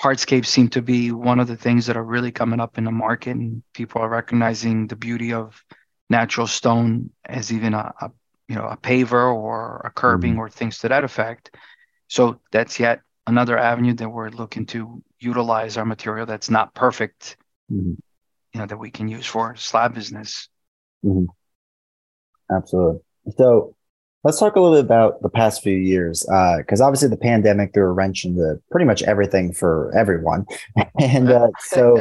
Hardscapes 0.00 0.46
seem 0.46 0.68
to 0.68 0.82
be 0.82 1.10
one 1.10 1.40
of 1.40 1.48
the 1.48 1.56
things 1.56 1.86
that 1.86 1.96
are 1.96 2.04
really 2.04 2.32
coming 2.32 2.60
up 2.60 2.76
in 2.76 2.84
the 2.84 2.92
market, 2.92 3.30
and 3.30 3.62
people 3.72 4.02
are 4.02 4.08
recognizing 4.08 4.86
the 4.86 4.96
beauty 4.96 5.32
of 5.32 5.64
natural 6.10 6.46
stone 6.46 7.10
as 7.24 7.50
even 7.50 7.72
a, 7.72 7.94
a 8.00 8.10
you 8.48 8.54
know 8.54 8.66
a 8.66 8.76
paver 8.76 9.34
or 9.34 9.82
a 9.84 9.90
curbing 9.90 10.32
mm-hmm. 10.32 10.40
or 10.40 10.50
things 10.50 10.78
to 10.78 10.88
that 10.88 11.04
effect. 11.04 11.54
So 12.08 12.40
that's 12.52 12.78
yet 12.78 13.00
another 13.26 13.58
avenue 13.58 13.94
that 13.94 14.08
we're 14.08 14.30
looking 14.30 14.66
to 14.66 15.02
utilize 15.18 15.76
our 15.76 15.84
material 15.84 16.26
that's 16.26 16.50
not 16.50 16.74
perfect, 16.74 17.36
mm-hmm. 17.72 17.94
you 18.52 18.60
know, 18.60 18.66
that 18.66 18.78
we 18.78 18.90
can 18.90 19.08
use 19.08 19.26
for 19.26 19.56
slab 19.56 19.94
business. 19.94 20.48
Mm-hmm. 21.04 21.26
Absolutely. 22.54 23.00
So 23.36 23.74
let's 24.22 24.38
talk 24.38 24.54
a 24.56 24.60
little 24.60 24.76
bit 24.76 24.84
about 24.84 25.20
the 25.22 25.28
past 25.28 25.62
few 25.62 25.76
years, 25.76 26.22
because 26.58 26.80
uh, 26.80 26.84
obviously 26.84 27.08
the 27.08 27.16
pandemic 27.16 27.74
threw 27.74 27.84
a 27.84 27.92
wrench 27.92 28.24
into 28.24 28.60
pretty 28.70 28.86
much 28.86 29.02
everything 29.02 29.52
for 29.52 29.92
everyone, 29.96 30.46
and 31.00 31.30
uh, 31.30 31.48
so. 31.60 32.00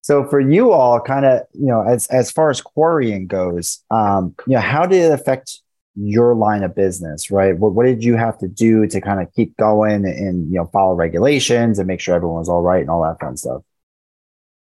So 0.00 0.28
for 0.28 0.38
you 0.38 0.70
all, 0.70 1.00
kind 1.00 1.24
of, 1.24 1.44
you 1.54 1.64
know, 1.64 1.80
as 1.80 2.06
as 2.08 2.30
far 2.30 2.50
as 2.50 2.60
quarrying 2.60 3.26
goes, 3.26 3.82
um, 3.90 4.34
you 4.46 4.52
know, 4.52 4.60
how 4.60 4.84
did 4.84 4.98
it 4.98 5.12
affect 5.12 5.62
your 5.96 6.34
line 6.34 6.62
of 6.62 6.74
business, 6.74 7.30
right? 7.30 7.56
What, 7.56 7.72
what 7.72 7.86
did 7.86 8.02
you 8.02 8.16
have 8.16 8.38
to 8.38 8.48
do 8.48 8.86
to 8.86 9.00
kind 9.00 9.20
of 9.20 9.32
keep 9.34 9.56
going 9.56 10.04
and, 10.04 10.50
you 10.50 10.58
know, 10.58 10.66
follow 10.66 10.94
regulations 10.94 11.78
and 11.78 11.86
make 11.86 12.00
sure 12.00 12.14
everyone 12.14 12.38
was 12.38 12.48
all 12.48 12.62
right 12.62 12.80
and 12.80 12.90
all 12.90 13.02
that 13.02 13.20
fun 13.20 13.36
stuff? 13.36 13.62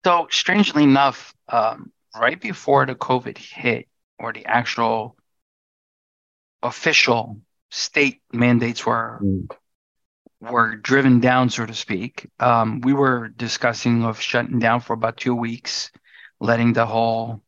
So 0.04 0.26
strangely 0.30 0.82
enough, 0.82 1.34
um, 1.48 1.92
right 2.18 2.40
before 2.40 2.84
the 2.84 2.94
COVID 2.94 3.38
hit 3.38 3.88
or 4.18 4.32
the 4.32 4.44
actual 4.44 5.16
official 6.62 7.40
state 7.70 8.20
mandates 8.32 8.84
were 8.86 9.20
mm. 9.22 9.48
were 10.40 10.76
driven 10.76 11.20
down, 11.20 11.50
so 11.50 11.64
to 11.64 11.74
speak, 11.74 12.28
um, 12.38 12.80
we 12.82 12.92
were 12.92 13.28
discussing 13.28 14.04
of 14.04 14.20
shutting 14.20 14.58
down 14.58 14.80
for 14.80 14.92
about 14.92 15.16
two 15.16 15.34
weeks, 15.34 15.90
letting 16.38 16.74
the 16.74 16.86
whole 16.86 17.42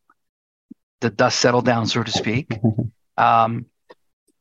the 0.99 1.09
dust 1.09 1.39
settle 1.39 1.61
down, 1.61 1.85
so 1.85 2.03
to 2.03 2.11
speak. 2.11 2.59
Um, 3.17 3.65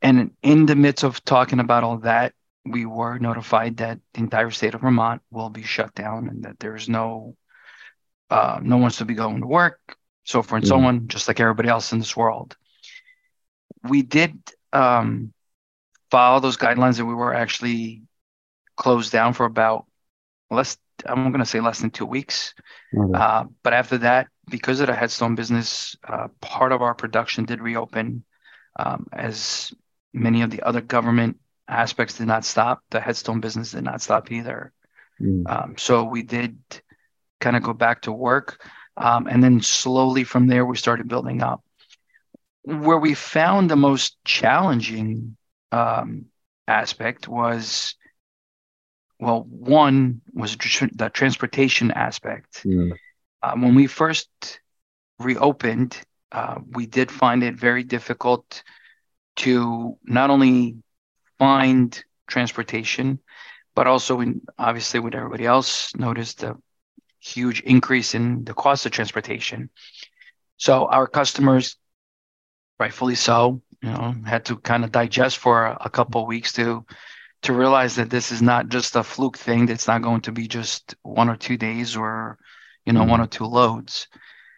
and 0.02 0.32
in 0.42 0.66
the 0.66 0.76
midst 0.76 1.04
of 1.04 1.24
talking 1.24 1.60
about 1.60 1.84
all 1.84 1.98
that, 1.98 2.34
we 2.64 2.84
were 2.84 3.18
notified 3.18 3.78
that 3.78 4.00
the 4.12 4.20
entire 4.20 4.50
state 4.50 4.74
of 4.74 4.80
Vermont 4.80 5.22
will 5.30 5.50
be 5.50 5.62
shut 5.62 5.94
down 5.94 6.28
and 6.28 6.44
that 6.44 6.58
there's 6.58 6.88
no 6.88 7.36
uh, 8.28 8.58
no 8.60 8.76
one's 8.76 8.96
to 8.96 9.04
be 9.04 9.14
going 9.14 9.40
to 9.40 9.46
work, 9.46 9.78
so 10.24 10.42
forth 10.42 10.62
and 10.62 10.64
mm. 10.64 10.68
so 10.68 10.80
on, 10.80 11.08
just 11.08 11.28
like 11.28 11.38
everybody 11.38 11.68
else 11.68 11.92
in 11.92 12.00
this 12.00 12.16
world. 12.16 12.56
We 13.84 14.02
did 14.02 14.36
um, 14.72 15.32
follow 16.10 16.40
those 16.40 16.56
guidelines 16.56 16.98
and 16.98 17.08
we 17.08 17.14
were 17.14 17.34
actually 17.34 18.02
closed 18.76 19.12
down 19.12 19.32
for 19.32 19.46
about 19.46 19.86
less 20.50 20.76
i'm 21.04 21.30
going 21.30 21.40
to 21.40 21.46
say 21.46 21.60
less 21.60 21.80
than 21.80 21.90
two 21.90 22.06
weeks 22.06 22.54
okay. 22.96 23.18
uh, 23.18 23.44
but 23.62 23.72
after 23.72 23.98
that 23.98 24.28
because 24.48 24.80
of 24.80 24.86
the 24.86 24.94
headstone 24.94 25.34
business 25.34 25.96
uh, 26.08 26.28
part 26.40 26.72
of 26.72 26.82
our 26.82 26.94
production 26.94 27.44
did 27.44 27.60
reopen 27.60 28.24
um, 28.78 29.06
as 29.12 29.72
many 30.12 30.42
of 30.42 30.50
the 30.50 30.62
other 30.62 30.80
government 30.80 31.38
aspects 31.68 32.18
did 32.18 32.26
not 32.26 32.44
stop 32.44 32.82
the 32.90 33.00
headstone 33.00 33.40
business 33.40 33.72
did 33.72 33.84
not 33.84 34.00
stop 34.00 34.30
either 34.30 34.72
mm. 35.20 35.48
um, 35.50 35.74
so 35.76 36.04
we 36.04 36.22
did 36.22 36.58
kind 37.40 37.56
of 37.56 37.62
go 37.62 37.72
back 37.72 38.02
to 38.02 38.12
work 38.12 38.64
um, 38.96 39.26
and 39.26 39.42
then 39.42 39.60
slowly 39.60 40.24
from 40.24 40.46
there 40.46 40.64
we 40.64 40.76
started 40.76 41.08
building 41.08 41.42
up 41.42 41.62
where 42.62 42.98
we 42.98 43.14
found 43.14 43.70
the 43.70 43.76
most 43.76 44.16
challenging 44.24 45.36
um, 45.72 46.26
aspect 46.68 47.28
was 47.28 47.94
well 49.18 49.42
one 49.48 50.20
was 50.32 50.56
the 50.56 51.10
transportation 51.12 51.90
aspect 51.90 52.62
mm. 52.64 52.92
um, 53.42 53.62
when 53.62 53.74
we 53.74 53.86
first 53.86 54.28
reopened 55.18 55.98
uh, 56.32 56.56
we 56.72 56.86
did 56.86 57.10
find 57.10 57.42
it 57.42 57.54
very 57.54 57.84
difficult 57.84 58.62
to 59.36 59.98
not 60.04 60.30
only 60.30 60.76
find 61.38 62.04
transportation 62.26 63.18
but 63.74 63.86
also 63.86 64.20
in, 64.20 64.40
obviously 64.58 65.00
with 65.00 65.14
everybody 65.14 65.44
else 65.44 65.94
noticed 65.96 66.40
the 66.40 66.56
huge 67.20 67.60
increase 67.60 68.14
in 68.14 68.44
the 68.44 68.54
cost 68.54 68.86
of 68.86 68.92
transportation 68.92 69.68
so 70.56 70.86
our 70.86 71.06
customers 71.06 71.76
rightfully 72.78 73.14
so. 73.14 73.62
You 73.82 73.90
know, 73.90 74.14
had 74.24 74.46
to 74.46 74.56
kind 74.56 74.84
of 74.84 74.92
digest 74.92 75.38
for 75.38 75.66
a, 75.66 75.90
couple 75.90 76.26
weeks 76.26 76.52
to 76.54 76.84
to 77.42 77.52
realize 77.52 77.94
that 77.96 78.10
this 78.10 78.32
is 78.32 78.40
not 78.40 78.68
just 78.68 78.96
a 78.96 79.02
fluke 79.02 79.36
thing. 79.36 79.66
That's 79.66 79.86
not 79.86 80.02
going 80.02 80.22
to 80.22 80.32
be 80.32 80.48
just 80.48 80.94
one 81.02 81.28
or 81.28 81.36
two 81.36 81.56
days 81.56 81.94
or 81.94 82.38
you 82.86 82.92
know 82.92 83.02
mm-hmm. 83.02 83.10
one 83.10 83.20
or 83.20 83.26
two 83.26 83.44
loads. 83.44 84.08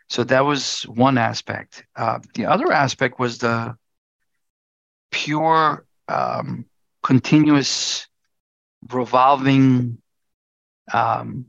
So 0.09 0.25
that 0.25 0.45
was 0.45 0.83
one 0.83 1.19
aspect. 1.19 1.85
Uh, 1.95 2.21
the 2.35 2.47
other 2.47 2.73
aspect 2.73 3.19
was 3.19 3.39
the 3.39 3.77
pure 5.11 5.85
um, 6.09 6.65
continuous 7.03 8.07
revolving 8.91 9.99
um, 10.93 11.47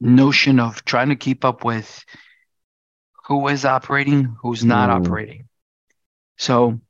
notion 0.00 0.58
of 0.58 0.84
trying 0.84 1.10
to 1.10 1.16
keep 1.16 1.44
up 1.44 1.64
with 1.64 2.04
who 3.26 3.46
is 3.48 3.64
operating, 3.64 4.36
who's 4.42 4.64
not 4.64 4.88
mm. 4.88 4.94
operating. 4.94 5.48
So 6.38 6.80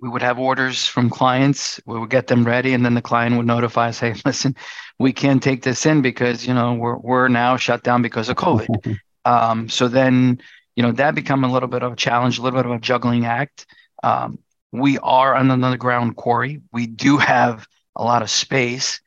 we 0.00 0.08
would 0.08 0.22
have 0.22 0.38
orders 0.38 0.86
from 0.86 1.08
clients, 1.08 1.80
we 1.86 1.98
would 1.98 2.10
get 2.10 2.26
them 2.26 2.44
ready, 2.44 2.74
and 2.74 2.84
then 2.84 2.94
the 2.94 3.02
client 3.02 3.36
would 3.36 3.46
notify 3.46 3.88
us, 3.88 4.00
hey, 4.00 4.14
listen, 4.24 4.54
we 4.98 5.12
can't 5.12 5.42
take 5.42 5.62
this 5.62 5.86
in 5.86 6.02
because 6.02 6.46
you 6.46 6.54
know 6.54 6.74
we're 6.74 6.96
we're 6.98 7.28
now 7.28 7.56
shut 7.56 7.82
down 7.82 8.02
because 8.02 8.28
of 8.28 8.36
COVID. 8.36 8.98
um, 9.24 9.68
so 9.68 9.88
then 9.88 10.40
you 10.76 10.82
know 10.82 10.92
that 10.92 11.14
become 11.14 11.44
a 11.44 11.52
little 11.52 11.68
bit 11.68 11.82
of 11.82 11.92
a 11.92 11.96
challenge, 11.96 12.38
a 12.38 12.42
little 12.42 12.58
bit 12.58 12.66
of 12.66 12.72
a 12.72 12.80
juggling 12.80 13.26
act. 13.26 13.66
Um, 14.02 14.38
we 14.72 14.98
are 14.98 15.34
on 15.34 15.50
an 15.50 15.62
underground 15.64 16.16
quarry. 16.16 16.60
We 16.72 16.86
do 16.86 17.18
have 17.18 17.66
a 17.96 18.04
lot 18.04 18.22
of 18.22 18.30
space, 18.30 19.00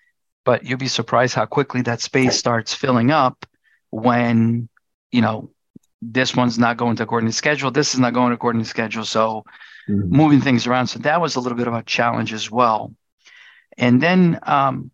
but 0.45 0.63
you'll 0.63 0.77
be 0.77 0.87
surprised 0.87 1.35
how 1.35 1.45
quickly 1.45 1.81
that 1.83 2.01
space 2.01 2.37
starts 2.37 2.73
filling 2.73 3.11
up 3.11 3.45
when 3.89 4.69
you 5.11 5.21
know 5.21 5.49
this 6.01 6.35
one's 6.35 6.59
not 6.59 6.77
going 6.77 6.95
to 6.95 7.03
according 7.03 7.29
to 7.29 7.35
schedule. 7.35 7.71
This 7.71 7.93
is 7.93 7.99
not 7.99 8.13
going 8.13 8.33
according 8.33 8.61
to 8.61 8.69
schedule. 8.69 9.05
So 9.05 9.43
mm-hmm. 9.89 10.15
moving 10.15 10.41
things 10.41 10.67
around. 10.67 10.87
So 10.87 10.99
that 10.99 11.21
was 11.21 11.35
a 11.35 11.39
little 11.39 11.57
bit 11.57 11.67
of 11.67 11.73
a 11.73 11.83
challenge 11.83 12.33
as 12.33 12.51
well. 12.51 12.93
And 13.77 14.01
then 14.01 14.39
um, 14.43 14.91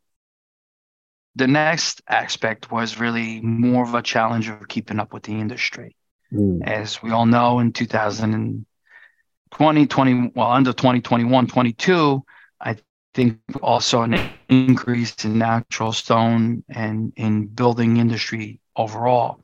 the 1.35 1.47
next 1.47 2.01
aspect 2.07 2.71
was 2.71 2.99
really 2.99 3.41
more 3.41 3.83
of 3.83 3.93
a 3.93 4.01
challenge 4.01 4.49
of 4.49 4.67
keeping 4.67 4.99
up 4.99 5.13
with 5.13 5.23
the 5.23 5.33
industry. 5.33 5.95
Mm. 6.31 6.67
As 6.67 7.01
we 7.01 7.11
all 7.11 7.25
know, 7.25 7.59
in 7.59 7.73
2020, 7.73 9.87
20, 9.87 10.31
well, 10.35 10.51
under 10.51 10.73
2021, 10.73 11.47
22, 11.47 12.23
I 12.61 12.77
think 13.13 13.39
also 13.61 14.03
an 14.03 14.29
increase 14.49 15.25
in 15.25 15.37
natural 15.37 15.91
stone 15.91 16.63
and 16.69 17.13
in 17.15 17.47
building 17.47 17.97
industry 17.97 18.59
overall. 18.75 19.43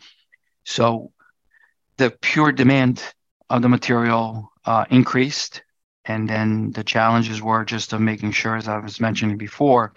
So 0.63 1.11
the 1.97 2.09
pure 2.09 2.51
demand 2.51 3.03
of 3.49 3.61
the 3.61 3.69
material 3.69 4.51
uh, 4.65 4.85
increased. 4.89 5.63
And 6.05 6.29
then 6.29 6.71
the 6.71 6.83
challenges 6.83 7.41
were 7.41 7.65
just 7.65 7.93
of 7.93 8.01
making 8.01 8.31
sure, 8.31 8.55
as 8.55 8.67
I 8.67 8.79
was 8.79 8.99
mentioning 8.99 9.37
before, 9.37 9.93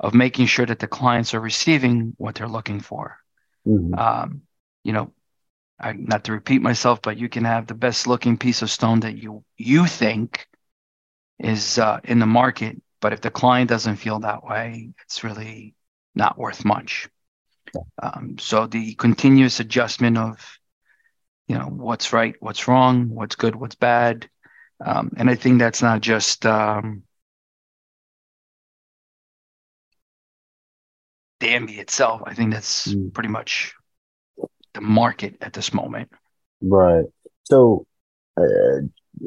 of 0.00 0.14
making 0.14 0.46
sure 0.46 0.66
that 0.66 0.78
the 0.78 0.86
clients 0.86 1.34
are 1.34 1.40
receiving 1.40 2.14
what 2.18 2.34
they're 2.34 2.48
looking 2.48 2.80
for. 2.80 3.18
Mm-hmm. 3.66 3.94
Um, 3.94 4.42
you 4.84 4.92
know, 4.92 5.12
I, 5.80 5.92
not 5.92 6.24
to 6.24 6.32
repeat 6.32 6.62
myself, 6.62 7.02
but 7.02 7.18
you 7.18 7.28
can 7.28 7.44
have 7.44 7.66
the 7.66 7.74
best 7.74 8.06
looking 8.06 8.36
piece 8.36 8.62
of 8.62 8.70
stone 8.70 9.00
that 9.00 9.16
you 9.16 9.44
you 9.56 9.86
think 9.86 10.46
is 11.38 11.78
uh, 11.78 12.00
in 12.04 12.18
the 12.18 12.26
market, 12.26 12.80
but 13.00 13.12
if 13.12 13.20
the 13.20 13.30
client 13.30 13.68
doesn't 13.68 13.96
feel 13.96 14.20
that 14.20 14.44
way, 14.44 14.90
it's 15.04 15.22
really 15.22 15.74
not 16.14 16.38
worth 16.38 16.64
much. 16.64 17.08
Um, 18.02 18.38
so 18.38 18.66
the 18.66 18.94
continuous 18.94 19.60
adjustment 19.60 20.18
of 20.18 20.58
you 21.48 21.56
know 21.56 21.64
what's 21.64 22.12
right 22.12 22.36
what's 22.40 22.68
wrong 22.68 23.08
what's 23.08 23.34
good 23.34 23.56
what's 23.56 23.74
bad 23.74 24.28
um, 24.84 25.10
and 25.16 25.28
i 25.28 25.34
think 25.34 25.58
that's 25.58 25.82
not 25.82 26.00
just 26.00 26.46
um, 26.46 27.02
Danby 31.40 31.74
itself 31.74 32.22
i 32.26 32.34
think 32.34 32.52
that's 32.52 32.88
mm. 32.88 33.12
pretty 33.12 33.28
much 33.28 33.74
the 34.74 34.80
market 34.80 35.36
at 35.40 35.52
this 35.52 35.72
moment 35.72 36.10
right 36.62 37.04
so 37.44 37.86
uh, 38.38 38.78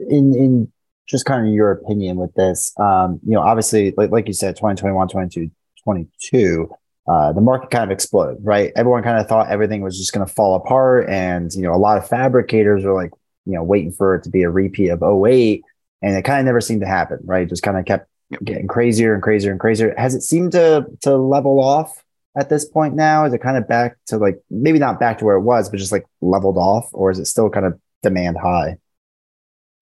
in 0.10 0.36
in 0.36 0.72
just 1.08 1.26
kind 1.26 1.46
of 1.46 1.54
your 1.54 1.72
opinion 1.72 2.18
with 2.18 2.34
this 2.36 2.74
um, 2.80 3.20
you 3.26 3.34
know 3.34 3.42
obviously 3.42 3.94
like, 3.98 4.12
like 4.12 4.28
you 4.28 4.34
said 4.34 4.56
2021 4.56 5.08
22 5.08 5.52
22 5.84 6.70
uh, 7.08 7.34
the 7.34 7.42
market 7.42 7.72
kind 7.72 7.84
of 7.84 7.92
exploded, 7.92 8.38
right? 8.42 8.72
Everyone 8.76 9.04
kind 9.04 9.20
of 9.20 9.28
thought 9.28 9.50
everything 9.50 9.82
was 9.82 9.98
just 9.98 10.14
going 10.14 10.26
to 10.26 10.32
fall 10.32 10.56
apart. 10.56 11.10
And, 11.10 11.52
you 11.54 11.64
know, 11.64 11.74
a 11.74 11.78
lot 11.78 11.98
of 11.98 12.08
fabricators 12.08 12.84
were 12.86 12.94
like, 12.94 13.12
you 13.46 13.54
know, 13.54 13.64
waiting 13.64 13.92
for 13.92 14.16
it 14.16 14.24
to 14.24 14.30
be 14.30 14.44
a 14.44 14.50
repeat 14.50 14.90
of 14.90 15.02
08. 15.02 15.64
And 16.04 16.16
it 16.16 16.24
kind 16.24 16.40
of 16.40 16.46
never 16.46 16.62
seemed 16.62 16.82
to 16.82 16.88
happen, 16.88 17.20
right? 17.26 17.44
It 17.44 17.50
just 17.50 17.64
kind 17.64 17.78
of 17.78 17.86
kept 17.86 18.08
getting 18.44 18.68
crazier 18.68 19.14
and 19.14 19.22
crazier 19.22 19.52
and 19.52 19.60
crazier. 19.60 19.94
Has 19.98 20.16
it 20.16 20.22
seemed 20.22 20.54
to 20.54 20.86
to 21.02 21.16
level 21.16 21.60
off 21.60 22.04
at 22.36 22.50
this 22.50 22.66
point 22.66 22.96
now? 22.96 23.26
Is 23.26 23.34
it 23.34 23.42
kind 23.42 23.58
of 23.58 23.68
back 23.68 23.98
to 24.08 24.18
like 24.18 24.42
maybe 24.50 24.80
not 24.80 25.00
back 25.00 25.20
to 25.20 25.26
where 25.26 25.36
it 25.36 25.42
was, 25.42 25.70
but 25.70 25.78
just 25.78 25.92
like 25.92 26.06
leveled 26.22 26.58
off, 26.58 26.90
or 26.94 27.12
is 27.12 27.20
it 27.20 27.26
still 27.26 27.50
kind 27.50 27.66
of 27.66 27.80
demand 28.04 28.38
high? 28.38 28.78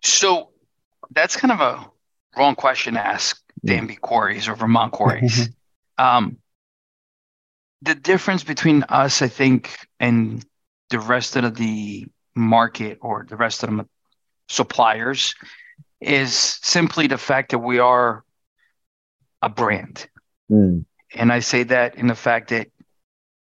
So 0.01 0.49
that's 1.11 1.35
kind 1.35 1.51
of 1.51 1.59
a 1.59 1.89
wrong 2.37 2.55
question 2.55 2.93
to 2.93 3.05
ask 3.05 3.41
Danby 3.65 3.95
quarries 3.95 4.47
or 4.47 4.55
Vermont 4.55 4.93
quarries. 4.93 5.49
um, 5.97 6.37
the 7.81 7.95
difference 7.95 8.43
between 8.43 8.83
us, 8.83 9.21
I 9.21 9.27
think, 9.27 9.75
and 9.99 10.45
the 10.89 10.99
rest 10.99 11.35
of 11.35 11.55
the 11.55 12.07
market 12.35 12.99
or 13.01 13.25
the 13.27 13.35
rest 13.35 13.63
of 13.63 13.69
the 13.69 13.87
suppliers 14.47 15.35
is 16.01 16.33
simply 16.33 17.07
the 17.07 17.17
fact 17.17 17.51
that 17.51 17.59
we 17.59 17.79
are 17.79 18.23
a 19.41 19.49
brand. 19.49 20.07
Mm. 20.51 20.85
And 21.15 21.31
I 21.31 21.39
say 21.39 21.63
that 21.63 21.95
in 21.95 22.07
the 22.07 22.15
fact 22.15 22.49
that 22.49 22.69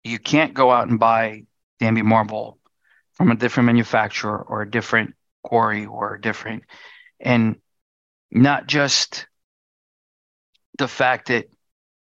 you 0.04 0.18
can't 0.18 0.54
go 0.54 0.70
out 0.70 0.88
and 0.88 0.98
buy 0.98 1.44
Danby 1.78 2.02
marble 2.02 2.58
from 3.14 3.30
a 3.30 3.36
different 3.36 3.66
manufacturer 3.66 4.38
or 4.38 4.62
a 4.62 4.70
different 4.70 5.14
quarry 5.42 5.86
or 5.86 6.14
a 6.14 6.20
different, 6.20 6.64
and 7.20 7.56
not 8.30 8.66
just 8.66 9.26
the 10.78 10.88
fact 10.88 11.28
that 11.28 11.48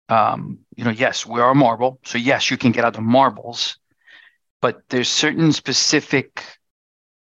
um, 0.10 0.60
you 0.76 0.84
know, 0.84 0.92
yes, 0.92 1.26
we 1.26 1.42
are 1.42 1.54
marble. 1.54 2.00
So 2.06 2.18
yes, 2.18 2.50
you 2.50 2.58
can 2.58 2.72
get 2.72 2.86
out 2.86 2.94
the 2.94 3.02
marbles, 3.02 3.78
but 4.62 4.82
there's 4.90 5.10
certain 5.10 5.52
specific 5.52 6.44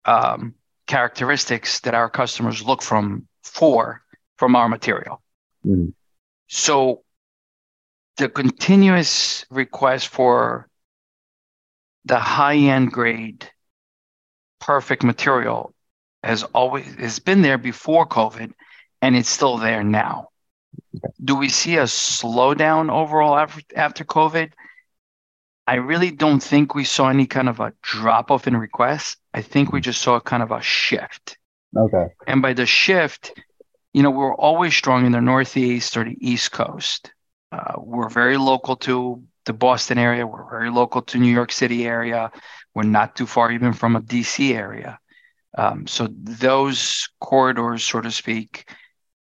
um, 0.05 0.53
characteristics 0.87 1.79
that 1.81 1.95
our 1.95 2.09
customers 2.09 2.63
look 2.63 2.81
from 2.81 3.27
for 3.43 4.01
from 4.37 4.55
our 4.55 4.69
material. 4.69 5.21
Mm. 5.65 5.93
So 6.47 7.03
the 8.17 8.29
continuous 8.29 9.45
request 9.49 10.07
for 10.07 10.69
the 12.05 12.19
high 12.19 12.57
end 12.57 12.91
grade 12.91 13.49
perfect 14.59 15.03
material 15.03 15.73
has 16.23 16.43
always 16.43 16.85
has 16.95 17.19
been 17.19 17.41
there 17.41 17.57
before 17.57 18.07
COVID 18.07 18.51
and 19.01 19.15
it's 19.15 19.29
still 19.29 19.57
there 19.57 19.83
now. 19.83 20.29
Do 21.23 21.35
we 21.35 21.49
see 21.49 21.77
a 21.77 21.83
slowdown 21.83 22.91
overall 22.91 23.37
after, 23.37 23.61
after 23.75 24.03
COVID? 24.03 24.51
I 25.67 25.75
really 25.75 26.11
don't 26.11 26.41
think 26.41 26.75
we 26.75 26.83
saw 26.83 27.09
any 27.09 27.25
kind 27.25 27.49
of 27.49 27.59
a 27.59 27.73
drop 27.81 28.31
off 28.31 28.47
in 28.47 28.55
requests. 28.55 29.17
I 29.33 29.41
think 29.41 29.71
we 29.71 29.81
just 29.81 30.01
saw 30.01 30.15
a 30.15 30.21
kind 30.21 30.43
of 30.43 30.51
a 30.51 30.61
shift. 30.61 31.37
Okay. 31.75 32.07
And 32.27 32.41
by 32.41 32.53
the 32.53 32.65
shift, 32.65 33.33
you 33.95 34.03
know, 34.03 34.11
we're 34.11 34.35
always 34.35 34.75
strong 34.75 35.05
in 35.05 35.13
the 35.13 35.21
Northeast 35.21 35.95
or 35.95 36.03
the 36.03 36.17
East 36.19 36.51
Coast. 36.51 37.13
Uh, 37.53 37.75
we're 37.77 38.09
very 38.09 38.35
local 38.35 38.75
to 38.75 39.23
the 39.45 39.53
Boston 39.53 39.97
area. 39.97 40.27
We're 40.27 40.49
very 40.49 40.69
local 40.69 41.01
to 41.03 41.17
New 41.17 41.31
York 41.31 41.53
City 41.53 41.85
area. 41.85 42.29
We're 42.73 42.83
not 42.83 43.15
too 43.15 43.25
far 43.25 43.53
even 43.53 43.71
from 43.71 43.95
a 43.95 44.01
DC 44.01 44.53
area. 44.53 44.99
Um, 45.57 45.87
so 45.87 46.09
those 46.11 47.07
corridors, 47.21 47.85
so 47.85 48.01
to 48.01 48.11
speak, 48.11 48.69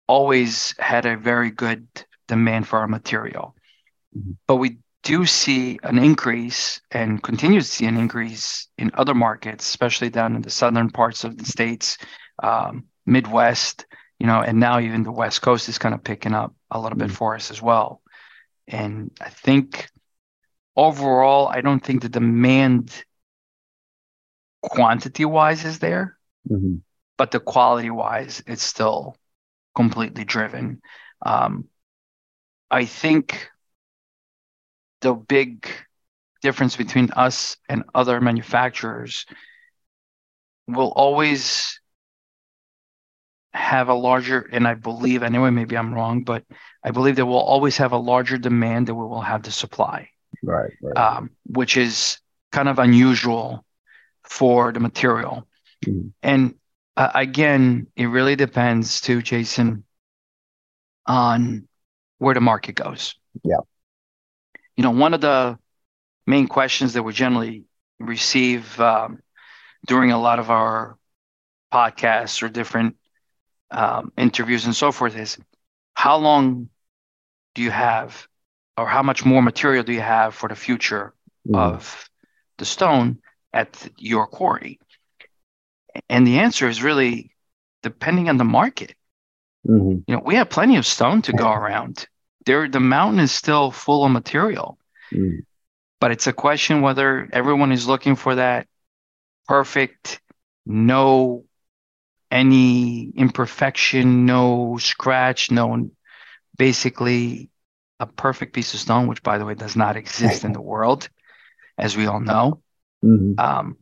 always 0.08 0.73
had 0.80 1.06
a 1.06 1.17
very 1.17 1.52
good 1.52 1.86
demand 2.30 2.65
for 2.65 2.80
our 2.80 2.88
material. 2.88 3.58
Mm-hmm. 4.17 4.32
But 4.47 4.56
we 4.56 4.78
do 5.04 5.26
see 5.26 5.78
an 5.84 5.99
increase 5.99 6.80
and 6.89 7.21
continue 7.21 7.60
to 7.60 7.67
see 7.67 7.86
an 7.86 7.97
increase 7.97 8.69
in 8.78 8.91
other 8.93 9.13
markets, 9.13 9.67
especially 9.67 10.10
down 10.10 10.38
in 10.38 10.41
the 10.41 10.49
southern 10.49 10.89
parts 10.89 11.26
of 11.26 11.38
the 11.38 11.43
states, 11.43 11.97
um, 12.41 12.86
Midwest, 13.06 13.86
you 14.23 14.27
know, 14.27 14.39
and 14.41 14.57
now 14.57 14.79
even 14.79 15.03
the 15.03 15.12
West 15.12 15.41
Coast 15.41 15.67
is 15.67 15.77
kind 15.77 15.93
of 15.93 16.01
picking 16.01 16.33
up 16.33 16.55
a 16.71 16.79
little 16.79 16.97
bit 16.97 17.12
for 17.12 17.36
us 17.36 17.51
as 17.51 17.62
well. 17.62 18.01
And 18.69 19.12
I 19.19 19.27
think 19.27 19.89
overall, 20.77 21.49
I 21.49 21.59
don't 21.59 21.81
think 21.81 22.01
the 22.01 22.07
demand 22.07 23.03
quantity 24.62 25.25
wise 25.25 25.65
is 25.65 25.79
there, 25.79 26.17
mm-hmm. 26.49 26.75
but 27.17 27.31
the 27.31 27.41
quality 27.41 27.89
wise, 27.89 28.41
it's 28.47 28.63
still 28.63 29.17
completely 29.75 30.23
driven. 30.23 30.81
Um, 31.25 31.67
I 32.71 32.86
think 32.86 33.49
the 35.01 35.15
big 35.15 35.67
difference 36.41 36.77
between 36.77 37.12
us 37.12 37.57
and 37.67 37.83
other 37.93 38.21
manufacturers 38.21 39.25
will 40.65 40.93
always 40.95 41.81
have 43.54 43.89
a 43.89 43.94
larger, 43.94 44.42
and 44.52 44.68
I 44.68 44.74
believe, 44.74 45.24
anyway, 45.24 45.52
maybe 45.52 45.78
I'm 45.78 45.94
wrong, 45.94 46.24
but 46.24 46.44
I 46.84 46.92
believe 46.92 47.18
that 47.18 47.26
we'll 47.26 47.38
always 47.38 47.78
have 47.78 47.92
a 47.92 47.98
larger 47.98 48.38
demand 48.38 48.88
than 48.88 48.96
we 48.96 49.06
will 49.06 49.22
have 49.22 49.44
the 49.44 49.52
supply. 49.52 50.10
Right. 50.42 50.74
right. 50.82 50.98
Um, 50.98 51.30
which 51.46 51.78
is 51.78 52.20
kind 52.52 52.68
of 52.68 52.80
unusual 52.80 53.63
for 54.24 54.72
the 54.72 54.80
material. 54.80 55.48
Mm-hmm. 55.86 56.08
And 56.22 56.56
uh, 56.98 57.12
again, 57.13 57.88
it 57.96 58.06
really 58.06 58.36
depends 58.36 59.02
too, 59.02 59.22
Jason, 59.22 59.84
on 61.06 61.68
where 62.18 62.34
the 62.34 62.42
market 62.42 62.76
goes. 62.76 63.16
Yeah. 63.44 63.58
You 64.76 64.84
know, 64.84 64.92
one 64.92 65.13
of 65.13 65.22
the 65.22 65.58
main 66.26 66.48
questions 66.48 66.94
that 66.94 67.04
we 67.04 67.13
generally 67.13 67.66
receive 68.00 68.80
um, 68.80 69.20
during 69.86 70.12
a 70.12 70.20
lot 70.20 70.39
of 70.39 70.50
our 70.50 70.98
podcasts 71.72 72.42
or 72.42 72.50
different 72.50 72.98
um, 73.73 74.12
interviews 74.17 74.65
and 74.65 74.75
so 74.75 74.91
forth 74.91 75.17
is 75.17 75.38
how 75.93 76.17
long 76.17 76.69
do 77.55 77.62
you 77.62 77.71
have 77.71 78.27
or 78.77 78.88
how 78.88 79.03
much 79.03 79.25
more 79.25 79.41
material 79.41 79.83
do 79.83 79.93
you 79.93 80.01
have 80.01 80.33
for 80.33 80.49
the 80.49 80.55
future 80.55 81.13
mm. 81.47 81.57
of 81.57 82.09
the 82.57 82.65
stone 82.65 83.19
at 83.51 83.89
your 83.97 84.27
quarry? 84.27 84.79
And 86.09 86.25
the 86.25 86.39
answer 86.39 86.67
is 86.67 86.81
really 86.81 87.36
depending 87.83 88.29
on 88.29 88.38
the 88.38 88.43
market. 88.43 88.95
Mm-hmm. 89.67 89.99
You 90.07 90.15
know, 90.15 90.21
we 90.25 90.36
have 90.36 90.49
plenty 90.49 90.77
of 90.77 90.86
stone 90.86 91.21
to 91.23 91.33
go 91.33 91.51
around. 91.51 92.07
There, 92.45 92.67
the 92.67 92.79
mountain 92.79 93.19
is 93.19 93.31
still 93.31 93.71
full 93.71 94.03
of 94.03 94.12
material, 94.12 94.77
mm. 95.13 95.45
but 95.99 96.12
it's 96.12 96.27
a 96.27 96.33
question 96.33 96.81
whether 96.81 97.29
everyone 97.31 97.71
is 97.71 97.88
looking 97.88 98.15
for 98.15 98.36
that 98.36 98.67
perfect, 99.47 100.19
no 100.65 101.45
any 102.34 103.12
imperfection, 103.15 104.26
no 104.26 104.78
scratch, 104.80 105.52
no 105.52 105.91
basically 106.58 107.50
a 108.00 108.08
perfect 108.08 108.54
piece 108.54 108.74
of 108.74 108.80
stone, 108.80 109.08
which 109.08 109.22
by 109.22 109.38
the 109.38 109.46
way 109.46 109.54
does 109.54 109.76
not 109.76 109.96
exist 109.98 110.43
in 110.43 110.52
the 110.52 110.62
world, 110.74 111.10
as 111.78 111.96
we 111.96 112.08
all 112.08 112.19
know. 112.19 112.62
Mm-hmm. 113.06 113.39
Um, 113.39 113.78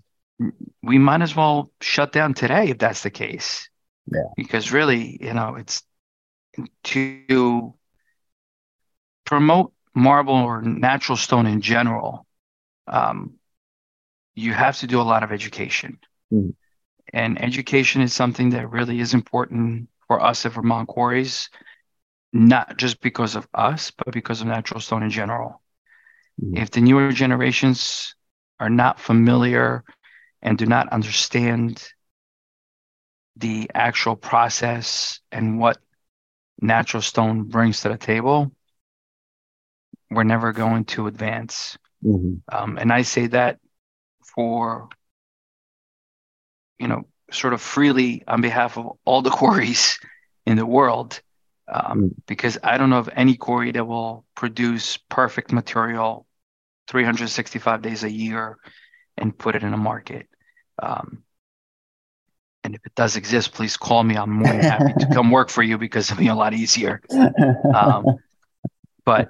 we 0.84 0.98
might 0.98 1.22
as 1.22 1.36
well 1.36 1.72
shut 1.80 2.12
down 2.12 2.34
today 2.34 2.70
if 2.70 2.78
that's 2.78 3.04
the 3.04 3.10
case. 3.10 3.70
Yeah. 4.12 4.24
Because 4.36 4.72
really, 4.72 5.18
you 5.22 5.34
know, 5.34 5.56
it's 5.56 5.84
to 6.84 7.74
promote 9.24 9.72
marble 9.94 10.36
or 10.36 10.62
natural 10.62 11.16
stone 11.16 11.46
in 11.46 11.62
general, 11.62 12.26
um, 12.88 13.36
you 14.36 14.52
have 14.52 14.78
to 14.80 14.88
do 14.88 15.00
a 15.00 15.04
lot 15.04 15.24
of 15.24 15.32
education. 15.32 16.00
Mm. 16.34 16.54
And 17.14 17.42
education 17.42 18.02
is 18.02 18.14
something 18.14 18.52
that 18.52 18.70
really 18.70 19.00
is 19.00 19.14
important 19.14 19.90
for 20.08 20.22
us 20.22 20.46
at 20.46 20.54
Vermont 20.54 20.88
Quarries, 20.88 21.50
not 22.32 22.78
just 22.78 23.02
because 23.02 23.36
of 23.36 23.48
us, 23.54 23.92
but 23.92 24.14
because 24.14 24.42
of 24.42 24.48
natural 24.48 24.80
stone 24.80 25.04
in 25.04 25.10
general. 25.10 25.62
Mm. 26.42 26.58
If 26.62 26.72
the 26.72 26.82
newer 26.82 27.12
generations 27.12 28.16
are 28.60 28.70
not 28.70 29.00
familiar 29.00 29.84
and 30.42 30.58
do 30.58 30.66
not 30.66 30.90
understand 30.90 31.84
the 33.36 33.70
actual 33.74 34.16
process 34.16 35.20
and 35.32 35.60
what 35.60 35.78
natural 36.62 37.02
stone 37.02 37.44
brings 37.44 37.82
to 37.82 37.90
the 37.90 37.98
table, 37.98 38.52
we're 40.10 40.24
never 40.24 40.52
going 40.52 40.86
to 40.86 41.08
advance. 41.08 41.78
Mm-hmm. 42.04 42.36
Um, 42.56 42.78
and 42.78 42.92
I 42.92 43.02
say 43.02 43.28
that 43.28 43.60
for, 44.36 44.90
you 46.82 46.88
know, 46.88 47.06
sort 47.32 47.54
of 47.54 47.62
freely 47.62 48.24
on 48.28 48.42
behalf 48.42 48.78
of 48.78 48.98
all 49.06 49.22
the 49.22 49.30
quarries 49.30 50.00
in 50.46 50.58
the 50.58 50.66
world, 50.66 51.22
um, 51.72 52.02
mm 52.02 52.12
because 52.28 52.58
I 52.64 52.78
don't 52.78 52.90
know 52.90 52.98
of 52.98 53.10
any 53.16 53.36
quarry 53.36 53.72
that 53.72 53.86
will 53.86 54.26
produce 54.36 54.98
perfect 54.98 55.52
material 55.52 56.26
365 56.88 57.82
days 57.82 58.04
a 58.04 58.12
year 58.12 58.58
and 59.18 59.38
put 59.38 59.56
it 59.56 59.64
in 59.64 59.74
a 59.74 59.78
market. 59.78 60.28
Um, 60.82 61.24
and 62.64 62.74
if 62.76 62.82
it 62.86 62.96
does 62.96 63.16
exist, 63.18 63.54
please 63.54 63.76
call 63.76 64.04
me. 64.04 64.16
I'm 64.16 64.32
more 64.32 64.48
than 64.48 64.62
happy 64.62 64.94
to 65.00 65.14
come 65.14 65.30
work 65.30 65.50
for 65.50 65.62
you 65.62 65.78
because 65.78 66.10
it'll 66.10 66.20
be 66.20 66.28
a 66.28 66.36
lot 66.36 66.54
easier. 66.54 67.02
Um, 67.76 68.06
but 69.06 69.30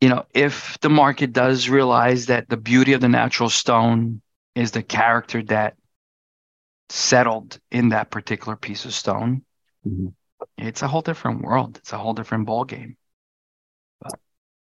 you 0.00 0.08
know, 0.08 0.26
if 0.34 0.78
the 0.80 0.90
market 0.90 1.32
does 1.32 1.68
realize 1.68 2.26
that 2.26 2.48
the 2.48 2.56
beauty 2.56 2.92
of 2.92 3.00
the 3.00 3.08
natural 3.08 3.48
stone 3.48 4.20
is 4.54 4.70
the 4.70 4.82
character 4.82 5.42
that 5.44 5.76
settled 6.90 7.58
in 7.70 7.90
that 7.90 8.10
particular 8.10 8.56
piece 8.56 8.84
of 8.84 8.92
stone, 8.92 9.42
mm-hmm. 9.86 10.08
it's 10.58 10.82
a 10.82 10.88
whole 10.88 11.02
different 11.02 11.42
world. 11.42 11.78
It's 11.78 11.92
a 11.92 11.98
whole 11.98 12.14
different 12.14 12.46
ball 12.46 12.64
game. 12.64 12.96
But. 14.00 14.18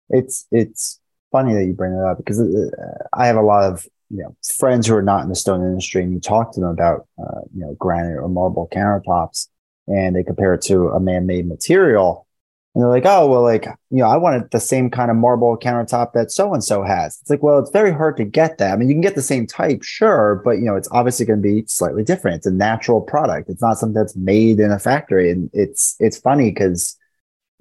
It's 0.09 0.45
it's 0.51 0.99
funny 1.31 1.53
that 1.53 1.65
you 1.65 1.73
bring 1.73 1.95
that 1.97 2.05
up 2.05 2.17
because 2.17 2.39
uh, 2.39 2.69
I 3.13 3.25
have 3.27 3.37
a 3.37 3.41
lot 3.41 3.63
of 3.63 3.85
you 4.09 4.23
know 4.23 4.35
friends 4.59 4.87
who 4.87 4.95
are 4.95 5.01
not 5.01 5.23
in 5.23 5.29
the 5.29 5.35
stone 5.35 5.61
industry, 5.61 6.03
and 6.03 6.13
you 6.13 6.19
talk 6.19 6.53
to 6.53 6.59
them 6.59 6.69
about 6.69 7.07
uh, 7.17 7.41
you 7.53 7.61
know 7.61 7.75
granite 7.79 8.19
or 8.19 8.29
marble 8.29 8.69
countertops, 8.71 9.47
and 9.87 10.15
they 10.15 10.23
compare 10.23 10.53
it 10.53 10.61
to 10.63 10.89
a 10.89 10.99
man-made 10.99 11.47
material, 11.47 12.27
and 12.73 12.81
they're 12.81 12.89
like, 12.89 13.05
oh 13.05 13.27
well, 13.27 13.43
like 13.43 13.65
you 13.65 13.99
know, 13.99 14.07
I 14.07 14.17
wanted 14.17 14.49
the 14.51 14.59
same 14.59 14.89
kind 14.89 15.11
of 15.11 15.17
marble 15.17 15.57
countertop 15.57 16.13
that 16.13 16.31
so 16.31 16.53
and 16.53 16.63
so 16.63 16.83
has. 16.83 17.19
It's 17.21 17.29
like, 17.29 17.43
well, 17.43 17.59
it's 17.59 17.71
very 17.71 17.91
hard 17.91 18.17
to 18.17 18.25
get 18.25 18.57
that. 18.57 18.73
I 18.73 18.75
mean, 18.75 18.89
you 18.89 18.95
can 18.95 19.01
get 19.01 19.15
the 19.15 19.21
same 19.21 19.45
type, 19.45 19.83
sure, 19.83 20.41
but 20.43 20.57
you 20.57 20.65
know, 20.65 20.75
it's 20.75 20.89
obviously 20.91 21.25
going 21.25 21.41
to 21.41 21.43
be 21.43 21.63
slightly 21.67 22.03
different. 22.03 22.37
It's 22.37 22.47
a 22.47 22.51
natural 22.51 23.01
product. 23.01 23.49
It's 23.49 23.61
not 23.61 23.77
something 23.77 23.93
that's 23.93 24.15
made 24.15 24.59
in 24.59 24.71
a 24.71 24.79
factory, 24.79 25.31
and 25.31 25.49
it's 25.53 25.95
it's 25.99 26.17
funny 26.17 26.51
because 26.51 26.97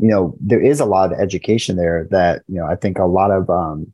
you 0.03 0.09
know, 0.09 0.37
there 0.41 0.61
is 0.61 0.81
a 0.81 0.85
lot 0.85 1.13
of 1.13 1.19
education 1.21 1.77
there 1.77 2.09
that, 2.11 2.43
you 2.49 2.57
know, 2.57 2.67
I 2.67 2.75
think 2.75 2.99
a 2.99 3.05
lot 3.05 3.31
of 3.31 3.49
um, 3.49 3.93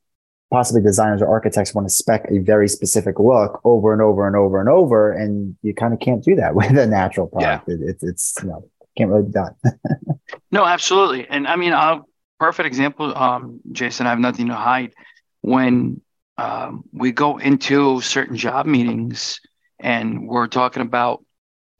possibly 0.51 0.81
designers 0.81 1.21
or 1.21 1.29
architects 1.29 1.75
want 1.75 1.87
to 1.87 1.95
spec 1.95 2.27
a 2.31 2.39
very 2.39 2.67
specific 2.67 3.19
look 3.19 3.61
over 3.65 3.93
and 3.93 4.01
over 4.01 4.27
and 4.27 4.35
over 4.35 4.59
and 4.59 4.71
over. 4.71 5.13
And 5.13 5.55
you 5.63 5.75
kind 5.75 5.93
of 5.93 6.01
can't 6.01 6.25
do 6.25 6.35
that 6.37 6.55
with 6.55 6.79
a 6.79 6.87
natural 6.87 7.27
product. 7.27 7.69
Yeah. 7.69 7.75
It, 7.75 7.81
it, 7.83 7.97
it's, 8.01 8.35
you 8.43 8.49
know, 8.49 8.71
can't 8.99 9.11
really 9.11 9.25
be 9.25 9.33
done. 9.33 9.55
no, 10.51 10.65
absolutely. 10.65 11.27
And 11.29 11.47
I 11.47 11.57
mean, 11.57 11.73
a 11.73 12.03
perfect 12.39 12.67
example, 12.67 13.17
um, 13.17 13.61
Jason, 13.73 14.07
I 14.07 14.11
have 14.11 14.19
nothing 14.19 14.49
to 14.49 14.55
hide. 14.55 14.93
When 15.41 16.01
um, 16.37 16.85
we 16.93 17.13
go 17.13 17.39
into 17.39 18.01
certain 18.01 18.37
job 18.37 18.67
meetings 18.67 19.41
and 19.79 20.29
we're 20.29 20.49
talking 20.49 20.83
about 20.83 21.25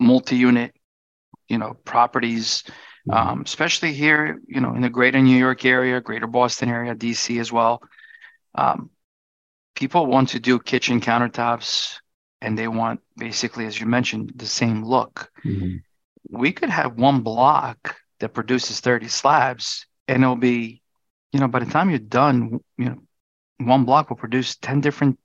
multi-unit, 0.01 0.75
you 1.49 1.59
know, 1.59 1.75
properties 1.85 2.63
Mm-hmm. 3.09 3.29
um, 3.29 3.43
especially 3.43 3.93
here, 3.93 4.41
you 4.47 4.61
know, 4.61 4.75
in 4.75 4.83
the 4.83 4.91
greater 4.91 5.21
New 5.21 5.37
York 5.37 5.65
area, 5.65 6.01
greater 6.01 6.27
Boston 6.27 6.69
area, 6.69 6.95
DC 6.95 7.41
as 7.41 7.51
well. 7.51 7.83
Um, 8.55 8.91
people 9.75 10.07
want 10.07 10.31
to 10.31 10.41
do 10.41 10.59
kitchen 10.59 11.01
countertops 11.01 11.97
and 12.41 12.59
they 12.59 12.69
want 12.69 13.01
basically, 13.17 13.67
as 13.67 13.81
you 13.81 13.87
mentioned, 13.87 14.33
the 14.37 14.47
same 14.47 14.85
look. 14.85 15.31
Mm-hmm. 15.45 15.77
We 16.29 16.53
could 16.53 16.71
have 16.71 16.99
one 16.99 17.21
block 17.21 17.97
that 18.21 18.31
produces 18.35 18.81
30 18.81 19.09
slabs 19.09 19.87
and 20.07 20.23
it'll 20.23 20.37
be, 20.37 20.83
you 21.33 21.41
know, 21.41 21.49
by 21.49 21.61
the 21.61 21.71
time 21.71 21.91
you're 21.91 21.99
done, 21.99 22.61
you 22.77 22.85
know, 22.85 22.99
one 23.59 23.85
block 23.85 24.09
will 24.11 24.17
produce 24.17 24.57
10 24.57 24.81
different 24.81 25.19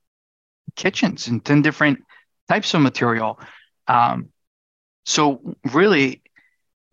kitchens 0.75 1.27
and 1.27 1.43
10 1.43 1.61
different 1.61 1.99
types 2.47 2.73
of 2.73 2.81
material. 2.81 3.39
Um, 3.87 4.29
so 5.05 5.55
really 5.71 6.21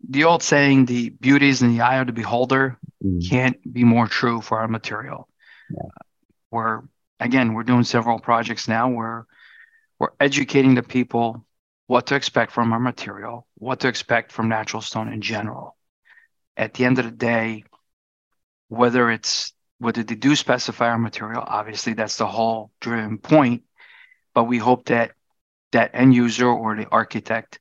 the 0.07 0.23
old 0.25 0.43
saying, 0.43 0.85
the 0.85 1.09
beauty 1.09 1.49
is 1.49 1.61
in 1.61 1.75
the 1.75 1.81
eye 1.81 1.97
of 1.97 2.07
the 2.07 2.13
beholder, 2.13 2.77
Mm. 3.03 3.27
can't 3.27 3.73
be 3.73 3.83
more 3.83 4.05
true 4.07 4.41
for 4.41 4.59
our 4.59 4.67
material. 4.67 5.27
Yeah. 5.71 5.89
We're 6.51 6.81
again, 7.19 7.53
we're 7.53 7.63
doing 7.63 7.83
several 7.83 8.19
projects 8.19 8.67
now 8.67 8.89
where 8.89 9.25
we're 9.97 10.11
educating 10.19 10.75
the 10.75 10.83
people 10.83 11.43
what 11.91 12.07
to 12.07 12.15
expect 12.15 12.53
from 12.53 12.71
our 12.71 12.79
material, 12.79 13.45
what 13.55 13.81
to 13.81 13.89
expect 13.89 14.31
from 14.31 14.47
natural 14.47 14.81
stone 14.81 15.11
in 15.11 15.19
general. 15.19 15.75
At 16.55 16.73
the 16.73 16.85
end 16.85 16.99
of 16.99 17.03
the 17.05 17.11
day, 17.11 17.65
whether 18.69 19.11
it's 19.11 19.51
whether 19.77 20.01
they 20.01 20.15
do 20.15 20.37
specify 20.37 20.87
our 20.87 20.97
material, 20.97 21.43
obviously 21.45 21.91
that's 21.91 22.15
the 22.15 22.25
whole 22.25 22.71
driven 22.79 23.17
point. 23.17 23.63
But 24.33 24.45
we 24.45 24.57
hope 24.57 24.85
that 24.85 25.11
that 25.73 25.91
end 25.93 26.15
user 26.15 26.47
or 26.47 26.77
the 26.77 26.87
architect 26.89 27.59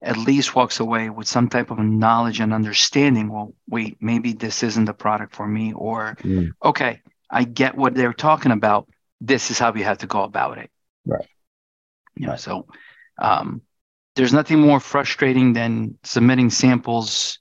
at 0.00 0.16
least 0.16 0.54
walks 0.54 0.80
away 0.80 1.10
with 1.10 1.28
some 1.28 1.50
type 1.50 1.70
of 1.70 1.78
knowledge 1.78 2.40
and 2.40 2.54
understanding. 2.54 3.30
Well, 3.30 3.52
wait, 3.68 3.98
maybe 4.00 4.32
this 4.32 4.62
isn't 4.62 4.86
the 4.86 4.94
product 4.94 5.36
for 5.36 5.46
me, 5.46 5.74
or 5.74 6.16
Mm. 6.22 6.52
okay, 6.64 7.02
I 7.28 7.44
get 7.44 7.76
what 7.76 7.94
they're 7.94 8.14
talking 8.14 8.52
about. 8.52 8.88
This 9.20 9.50
is 9.50 9.58
how 9.58 9.72
we 9.72 9.82
have 9.82 9.98
to 9.98 10.06
go 10.06 10.22
about 10.22 10.56
it. 10.56 10.70
Right. 11.04 11.28
You 12.14 12.24
know, 12.24 12.32
Right. 12.32 12.40
so 12.40 12.66
um, 13.18 13.62
there's 14.14 14.32
nothing 14.32 14.60
more 14.60 14.80
frustrating 14.80 15.52
than 15.52 15.98
submitting 16.02 16.50
samples 16.50 17.38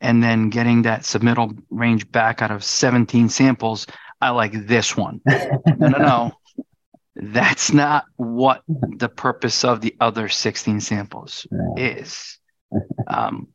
and 0.00 0.22
then 0.22 0.48
getting 0.48 0.82
that 0.82 1.02
submittal 1.02 1.56
range 1.68 2.10
back 2.10 2.40
out 2.40 2.50
of 2.50 2.64
17 2.64 3.28
samples. 3.28 3.86
I 4.20 4.30
like 4.30 4.52
this 4.66 4.96
one. 4.96 5.20
No, 5.26 5.88
no, 5.88 5.98
no. 5.98 6.32
That's 7.16 7.72
not 7.72 8.04
what 8.16 8.62
the 8.68 9.08
purpose 9.08 9.64
of 9.64 9.80
the 9.80 9.94
other 10.00 10.28
16 10.28 10.80
samples 10.80 11.46
is. 11.76 12.38
Um, 13.06 13.48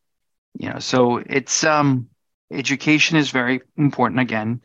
you 0.59 0.69
know, 0.69 0.79
so 0.79 1.17
it's 1.17 1.63
um, 1.63 2.09
education 2.51 3.17
is 3.17 3.31
very 3.31 3.61
important. 3.77 4.19
Again, 4.19 4.61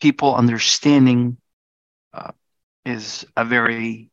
people 0.00 0.34
understanding 0.34 1.38
uh, 2.12 2.32
is 2.84 3.26
a 3.36 3.44
very, 3.44 4.09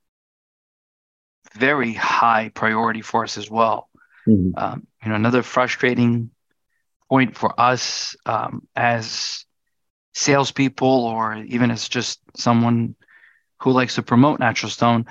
very 1.57 1.93
high 1.93 2.49
priority 2.49 3.01
for 3.01 3.23
us 3.23 3.37
as 3.37 3.49
well. 3.49 3.89
Mhm. 4.27 4.53
Um, 4.57 4.87
you 5.03 5.09
know, 5.09 5.15
another 5.15 5.43
frustrating 5.43 6.31
point 7.09 7.37
for 7.37 7.59
us 7.59 8.15
um, 8.25 8.67
as 8.75 9.45
salespeople, 10.13 11.05
or 11.05 11.35
even 11.35 11.71
as 11.71 11.87
just 11.87 12.19
someone 12.35 12.95
who 13.61 13.71
likes 13.71 13.95
to 13.95 14.03
promote 14.03 14.39
natural 14.39 14.69
stone, 14.69 15.05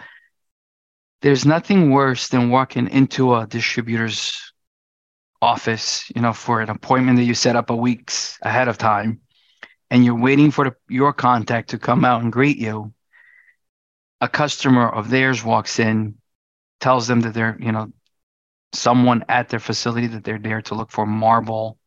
there's 1.23 1.47
nothing 1.47 1.91
worse 1.91 2.29
than 2.29 2.51
walking 2.51 2.89
into 2.89 3.35
a 3.35 3.47
distributor's 3.47 4.53
office, 5.41 6.11
you 6.15 6.21
know, 6.23 6.33
for 6.33 6.61
an 6.61 6.71
appointment 6.71 7.17
that 7.19 7.25
you 7.25 7.35
set 7.35 7.57
up 7.57 7.71
a 7.71 7.77
weeks 7.77 8.39
ahead 8.43 8.69
of 8.69 8.79
time, 8.79 9.21
and 9.91 10.05
you're 10.05 10.19
waiting 10.19 10.51
for 10.51 10.65
the, 10.65 10.75
your 10.89 11.13
contact 11.13 11.71
to 11.71 11.79
come 11.79 12.05
out 12.05 12.23
and 12.23 12.33
greet 12.33 12.59
you. 12.59 12.93
A 14.21 14.29
customer 14.29 14.89
of 14.89 15.09
theirs 15.11 15.45
walks 15.45 15.79
in, 15.79 16.17
tells 16.81 17.07
them 17.07 17.21
that 17.23 17.35
they're, 17.35 17.57
you 17.61 17.73
know, 17.73 17.93
someone 18.73 19.25
at 19.29 19.49
their 19.49 19.61
facility 19.61 20.07
that 20.09 20.25
they're 20.25 20.39
there 20.39 20.63
to 20.63 20.75
look 20.75 20.91
for 20.91 21.07
marble 21.07 21.79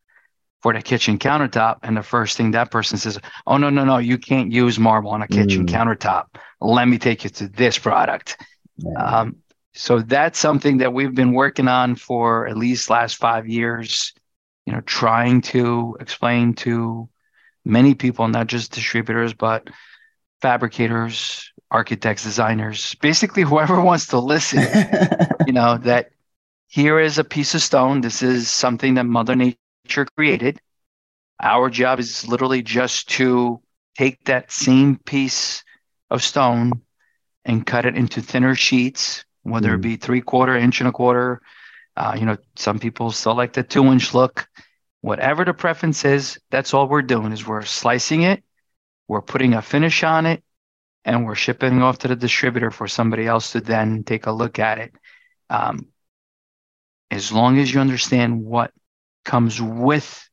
for 0.61 0.73
the 0.73 0.81
kitchen 0.81 1.17
countertop. 1.17 1.77
And 1.83 1.95
the 1.95 2.03
first 2.03 2.35
thing 2.37 2.51
that 2.51 2.71
person 2.71 2.97
says, 2.97 3.19
Oh, 3.47 3.57
no, 3.57 3.69
no, 3.69 3.85
no, 3.85 3.97
you 3.97 4.17
can't 4.17 4.51
use 4.51 4.79
marble 4.79 5.11
on 5.11 5.21
a 5.21 5.27
kitchen 5.27 5.65
Mm. 5.65 5.69
countertop. 5.69 6.25
Let 6.59 6.87
me 6.87 6.97
take 6.97 7.23
you 7.23 7.29
to 7.31 7.47
this 7.47 7.77
product. 7.77 8.37
Yeah. 8.77 9.19
Um, 9.19 9.37
so 9.73 9.99
that's 9.99 10.39
something 10.39 10.77
that 10.79 10.93
we've 10.93 11.13
been 11.13 11.33
working 11.33 11.67
on 11.67 11.95
for 11.95 12.47
at 12.47 12.57
least 12.57 12.89
last 12.89 13.15
five 13.17 13.47
years, 13.47 14.13
you 14.65 14.73
know, 14.73 14.81
trying 14.81 15.41
to 15.41 15.95
explain 15.99 16.53
to 16.55 17.07
many 17.63 17.93
people, 17.95 18.27
not 18.27 18.47
just 18.47 18.73
distributors, 18.73 19.33
but 19.33 19.69
fabricators, 20.41 21.48
architects, 21.71 22.23
designers, 22.23 22.95
basically 22.95 23.43
whoever 23.43 23.79
wants 23.89 24.07
to 24.07 24.19
listen 24.19 24.63
you 25.45 25.53
know 25.53 25.77
that 25.77 26.11
here 26.67 26.99
is 26.99 27.17
a 27.17 27.23
piece 27.23 27.55
of 27.55 27.61
stone. 27.61 28.01
This 28.01 28.21
is 28.21 28.49
something 28.49 28.95
that 28.95 29.05
mother 29.05 29.35
nature 29.35 30.05
created. 30.15 30.59
Our 31.41 31.69
job 31.69 31.99
is 31.99 32.27
literally 32.27 32.61
just 32.61 33.09
to 33.11 33.61
take 33.97 34.23
that 34.25 34.51
same 34.51 34.97
piece 34.97 35.63
of 36.09 36.23
stone 36.23 36.81
and 37.45 37.65
cut 37.65 37.85
it 37.85 37.95
into 37.95 38.21
thinner 38.21 38.55
sheets 38.55 39.25
whether 39.43 39.73
it 39.73 39.79
Mm. 39.79 39.83
be 39.83 39.95
three 39.95 40.21
quarter 40.21 40.55
inch 40.55 40.79
and 40.81 40.89
a 40.89 40.91
quarter. 40.91 41.41
Uh, 41.95 42.15
you 42.19 42.25
know 42.25 42.37
some 42.55 42.79
people 42.79 43.11
still 43.11 43.35
like 43.35 43.53
the 43.53 43.63
two 43.63 43.85
inch 43.85 44.13
look. 44.13 44.47
Whatever 45.01 45.45
the 45.45 45.53
preference 45.53 46.03
is 46.05 46.39
that's 46.51 46.73
all 46.73 46.87
we're 46.87 47.01
doing 47.01 47.31
is 47.31 47.47
we're 47.47 47.63
slicing 47.63 48.23
it. 48.23 48.43
We're 49.07 49.21
putting 49.21 49.53
a 49.53 49.61
finish 49.61 50.03
on 50.03 50.25
it 50.25 50.43
and 51.05 51.25
we're 51.25 51.35
shipping 51.35 51.81
off 51.81 51.99
to 51.99 52.07
the 52.07 52.15
distributor 52.15 52.71
for 52.71 52.87
somebody 52.87 53.25
else 53.25 53.51
to 53.53 53.61
then 53.61 54.03
take 54.03 54.25
a 54.27 54.31
look 54.31 54.59
at 54.59 54.77
it. 54.77 54.93
Um, 55.49 55.87
as 57.11 57.31
long 57.31 57.57
as 57.57 57.73
you 57.73 57.79
understand 57.79 58.43
what 58.43 58.71
comes 59.25 59.61
with 59.61 60.29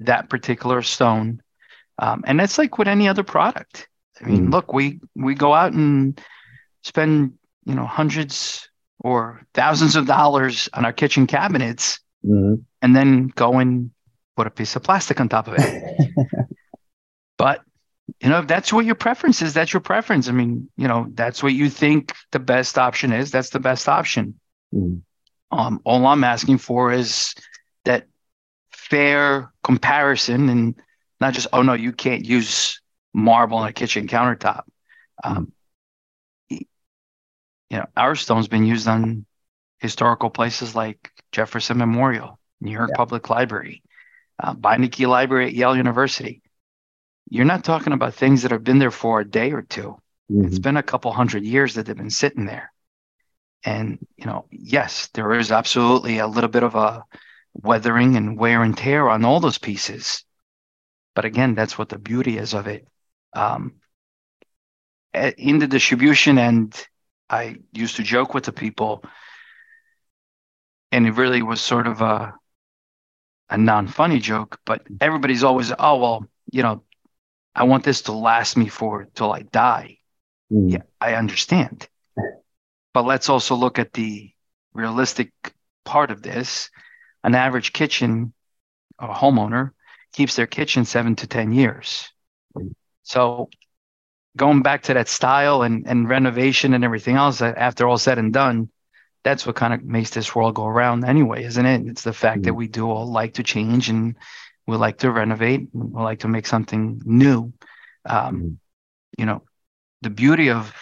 that 0.00 0.30
particular 0.30 0.82
stone, 0.82 1.42
um, 1.98 2.24
and 2.26 2.38
that's 2.40 2.58
like 2.58 2.78
with 2.78 2.88
any 2.88 3.08
other 3.08 3.22
product. 3.22 3.88
I 4.20 4.24
mean, 4.26 4.46
Mhm. 4.46 4.52
look, 4.52 4.72
we 4.72 5.00
we 5.14 5.34
go 5.34 5.52
out 5.52 5.72
and 5.72 6.20
spend 6.82 7.34
you 7.64 7.74
know 7.74 7.86
hundreds 7.86 8.68
or 9.00 9.42
thousands 9.54 9.96
of 9.96 10.06
dollars 10.06 10.68
on 10.72 10.84
our 10.84 10.92
kitchen 10.92 11.26
cabinets, 11.26 12.00
Mhm. 12.24 12.64
and 12.80 12.96
then 12.96 13.28
go 13.28 13.58
and 13.58 13.90
put 14.36 14.46
a 14.46 14.50
piece 14.50 14.76
of 14.76 14.82
plastic 14.82 15.20
on 15.20 15.28
top 15.28 15.48
of 15.48 15.54
it. 15.54 15.98
But 17.36 17.62
you 18.20 18.28
know, 18.28 18.40
if 18.40 18.46
that's 18.46 18.72
what 18.72 18.84
your 18.84 18.94
preference 18.94 19.42
is, 19.42 19.54
that's 19.54 19.72
your 19.72 19.80
preference. 19.80 20.28
I 20.28 20.32
mean, 20.32 20.68
you 20.76 20.88
know, 20.88 21.06
that's 21.14 21.42
what 21.42 21.54
you 21.54 21.70
think 21.70 22.12
the 22.32 22.38
best 22.38 22.78
option 22.78 23.12
is. 23.12 23.30
That's 23.30 23.50
the 23.50 23.60
best 23.60 23.88
option. 23.88 24.38
Mhm. 24.74 25.02
Um, 25.50 25.80
all 25.84 26.06
I'm 26.06 26.24
asking 26.24 26.58
for 26.58 26.92
is 26.92 27.34
that 27.84 28.06
fair 28.72 29.52
comparison 29.62 30.48
and 30.48 30.74
not 31.20 31.32
just, 31.32 31.46
oh 31.52 31.62
no, 31.62 31.74
you 31.74 31.92
can't 31.92 32.24
use 32.24 32.80
marble 33.14 33.58
on 33.58 33.68
a 33.68 33.72
kitchen 33.72 34.08
countertop. 34.08 34.64
Um, 35.22 35.52
you 36.50 36.66
know, 37.70 37.86
our 37.96 38.14
stone's 38.14 38.48
been 38.48 38.64
used 38.66 38.88
on 38.88 39.24
historical 39.78 40.30
places 40.30 40.74
like 40.74 41.10
Jefferson 41.32 41.78
Memorial, 41.78 42.38
New 42.60 42.72
York 42.72 42.90
Yeah. 42.90 42.96
Public 42.96 43.30
Library, 43.30 43.82
uh, 44.42 44.54
Beinecke 44.54 45.06
Library 45.06 45.46
at 45.46 45.54
Yale 45.54 45.76
University. 45.76 46.42
You're 47.28 47.44
not 47.44 47.64
talking 47.64 47.92
about 47.92 48.14
things 48.14 48.42
that 48.42 48.50
have 48.52 48.64
been 48.64 48.78
there 48.78 48.90
for 48.90 49.20
a 49.20 49.28
day 49.28 49.52
or 49.52 49.62
two. 49.62 49.96
It's 50.42 50.58
Mhm. 50.58 50.62
been 50.62 50.76
a 50.76 50.82
couple 50.82 51.12
hundred 51.12 51.44
years 51.44 51.74
that 51.74 51.86
they've 51.86 51.96
been 51.96 52.10
sitting 52.10 52.46
there. 52.46 52.72
And, 53.64 54.06
you 54.16 54.26
know, 54.26 54.46
yes, 54.50 55.08
there 55.14 55.32
is 55.32 55.50
absolutely 55.50 56.18
a 56.18 56.26
little 56.26 56.50
bit 56.50 56.62
of 56.62 56.74
a 56.74 57.04
weathering 57.54 58.16
and 58.16 58.38
wear 58.38 58.62
and 58.62 58.76
tear 58.76 59.08
on 59.08 59.24
all 59.24 59.40
those 59.40 59.58
pieces. 59.58 60.24
But 61.14 61.24
again, 61.24 61.54
that's 61.54 61.78
what 61.78 61.88
the 61.88 61.98
beauty 61.98 62.36
is 62.38 62.54
of 62.54 62.66
it. 62.66 62.86
Um, 63.32 63.76
in 65.14 65.58
the 65.60 65.66
distribution 65.66 66.38
and 66.38 66.86
I 67.30 67.56
used 67.72 67.96
to 67.96 68.02
joke 68.02 68.34
with 68.34 68.44
the 68.44 68.52
people, 68.52 69.02
and 70.92 71.06
it 71.06 71.12
really 71.12 71.42
was 71.42 71.60
sort 71.60 71.86
of 71.86 72.00
a 72.00 72.34
a 73.50 73.58
non-funny 73.58 74.18
joke, 74.20 74.58
but 74.64 74.86
everybody's 75.00 75.44
always, 75.44 75.72
oh 75.78 75.96
well, 75.98 76.26
you 76.50 76.62
know, 76.62 76.82
I 77.54 77.64
want 77.64 77.84
this 77.84 78.02
to 78.02 78.12
last 78.12 78.56
me 78.56 78.68
for 78.68 79.06
till 79.14 79.32
I 79.32 79.42
die. 79.42 79.98
Mhm. 80.52 80.72
Yeah, 80.72 80.82
I 81.00 81.14
understand. 81.14 81.88
But 82.92 83.04
let's 83.04 83.28
also 83.28 83.54
look 83.54 83.78
at 83.78 83.92
the 83.92 84.32
realistic 84.72 85.32
part 85.84 86.10
of 86.10 86.22
this. 86.22 86.70
An 87.22 87.34
average 87.34 87.72
kitchen 87.72 88.32
a 88.98 89.08
homeowner 89.08 89.72
keeps 90.12 90.36
their 90.36 90.46
kitchen 90.46 90.84
seven 90.84 91.16
to 91.16 91.26
10 91.26 91.52
years. 91.52 92.10
So 93.02 93.50
going 94.36 94.62
back 94.62 94.84
to 94.84 94.94
that 94.94 95.08
style 95.08 95.62
and, 95.62 95.86
and 95.86 96.08
renovation 96.08 96.74
and 96.74 96.84
everything 96.84 97.16
else, 97.16 97.42
uh, 97.42 97.52
after 97.56 97.86
all 97.88 97.98
said 97.98 98.18
and 98.18 98.32
done, 98.32 98.70
that's 99.24 99.46
what 99.46 99.56
kind 99.56 99.74
of 99.74 99.82
makes 99.82 100.10
this 100.10 100.34
world 100.34 100.54
go 100.54 100.66
around 100.66 101.04
anyway, 101.04 101.44
isn't 101.44 101.66
it? 101.66 101.86
It's 101.86 102.02
the 102.02 102.12
fact 102.12 102.44
that 102.44 102.52
Mhm. 102.52 102.56
we 102.56 102.68
do 102.68 102.90
all 102.90 103.10
like 103.10 103.34
to 103.34 103.42
change 103.42 103.88
and 103.88 104.16
we 104.66 104.76
like 104.76 104.98
to 104.98 105.10
renovate. 105.10 105.68
We 105.72 106.02
like 106.02 106.20
to 106.20 106.28
make 106.28 106.46
something 106.46 107.00
new. 107.04 107.52
Um, 108.06 108.34
Mhm. 108.36 108.58
You 109.18 109.26
know, 109.26 109.42
the 110.02 110.10
beauty 110.10 110.50
of 110.50 110.74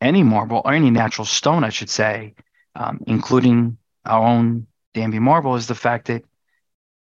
any 0.00 0.22
marble 0.22 0.62
or 0.64 0.72
any 0.72 0.90
natural 0.90 1.24
stone, 1.24 1.64
I 1.64 1.70
should 1.70 1.90
say, 1.90 2.34
um, 2.74 3.00
including 3.06 3.78
our 4.04 4.22
own 4.26 4.66
Danby 4.94 5.18
marble, 5.20 5.56
is 5.56 5.66
the 5.66 5.74
fact 5.74 6.06
that 6.06 6.24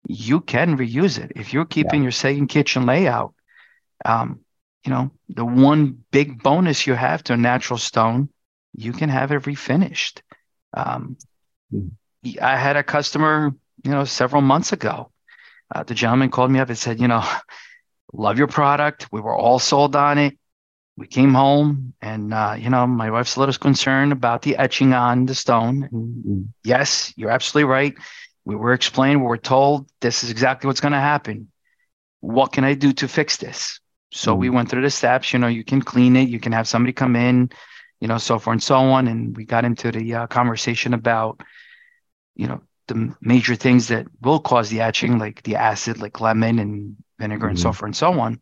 you 0.08 0.40
can 0.40 0.76
reuse 0.76 1.18
it. 1.18 1.32
If 1.36 1.52
you're 1.52 1.64
keeping 1.64 2.02
your 2.02 2.12
second 2.12 2.48
kitchen 2.48 2.86
layout, 2.86 3.34
um, 4.04 4.40
you 4.84 4.90
know, 4.90 5.10
the 5.28 5.44
one 5.44 6.04
big 6.10 6.42
bonus 6.42 6.86
you 6.86 6.94
have 6.94 7.22
to 7.24 7.34
a 7.34 7.36
natural 7.36 7.78
stone, 7.78 8.28
you 8.74 8.92
can 8.92 9.08
have 9.08 9.32
it 9.32 9.42
refinished. 9.42 10.20
Um, 10.74 11.16
Mhm. 11.70 11.90
I 12.42 12.56
had 12.56 12.76
a 12.76 12.82
customer 12.82 13.54
you 13.84 13.90
know, 13.90 14.04
several 14.04 14.42
months 14.42 14.72
ago. 14.72 15.10
Uh, 15.74 15.82
the 15.82 15.94
gentleman 15.94 16.30
called 16.30 16.50
me 16.50 16.60
up 16.60 16.68
and 16.68 16.78
said, 16.78 17.00
you 17.00 17.08
know, 17.08 17.24
love 18.12 18.38
your 18.38 18.46
product. 18.46 19.08
We 19.10 19.20
were 19.20 19.36
all 19.36 19.58
sold 19.58 19.96
on 19.96 20.18
it. 20.18 20.38
We 20.96 21.08
came 21.08 21.34
home, 21.34 21.92
and 22.00 22.32
uh, 22.32 22.54
you 22.56 22.70
know, 22.70 22.86
my 22.86 23.10
wife's 23.10 23.34
a 23.34 23.40
little 23.40 23.54
concerned 23.56 24.12
about 24.12 24.42
the 24.42 24.56
etching 24.56 24.94
on 24.94 25.26
the 25.26 25.34
stone. 25.34 25.88
And 25.90 26.54
yes, 26.62 27.12
you're 27.16 27.32
absolutely 27.32 27.68
right. 27.68 27.94
We 28.44 28.54
were 28.54 28.72
explained, 28.72 29.20
we 29.20 29.26
were 29.26 29.36
told 29.36 29.90
this 30.00 30.22
is 30.22 30.30
exactly 30.30 30.68
what's 30.68 30.80
going 30.80 30.92
to 30.92 31.00
happen. 31.00 31.50
What 32.20 32.52
can 32.52 32.62
I 32.62 32.74
do 32.74 32.92
to 32.92 33.08
fix 33.08 33.38
this? 33.38 33.80
So 34.12 34.30
mm-hmm. 34.30 34.40
we 34.40 34.50
went 34.50 34.70
through 34.70 34.82
the 34.82 34.90
steps. 34.90 35.32
You 35.32 35.40
know, 35.40 35.48
you 35.48 35.64
can 35.64 35.82
clean 35.82 36.14
it. 36.14 36.28
You 36.28 36.38
can 36.38 36.52
have 36.52 36.68
somebody 36.68 36.92
come 36.92 37.16
in. 37.16 37.50
You 38.00 38.06
know, 38.06 38.18
so 38.18 38.38
forth 38.38 38.54
and 38.54 38.62
so 38.62 38.76
on. 38.76 39.08
And 39.08 39.36
we 39.36 39.46
got 39.46 39.64
into 39.64 39.90
the 39.90 40.14
uh, 40.14 40.26
conversation 40.28 40.94
about, 40.94 41.40
you 42.36 42.46
know, 42.46 42.60
the 42.86 43.14
major 43.20 43.54
things 43.54 43.88
that 43.88 44.06
will 44.20 44.40
cause 44.40 44.70
the 44.70 44.80
etching, 44.80 45.18
like 45.18 45.42
the 45.42 45.56
acid, 45.56 46.00
like 46.00 46.20
lemon 46.20 46.58
and 46.58 46.96
vinegar, 47.18 47.46
mm-hmm. 47.46 47.50
and 47.50 47.58
mm-hmm. 47.58 47.84
and 47.86 47.96
so 47.96 48.20
on. 48.20 48.40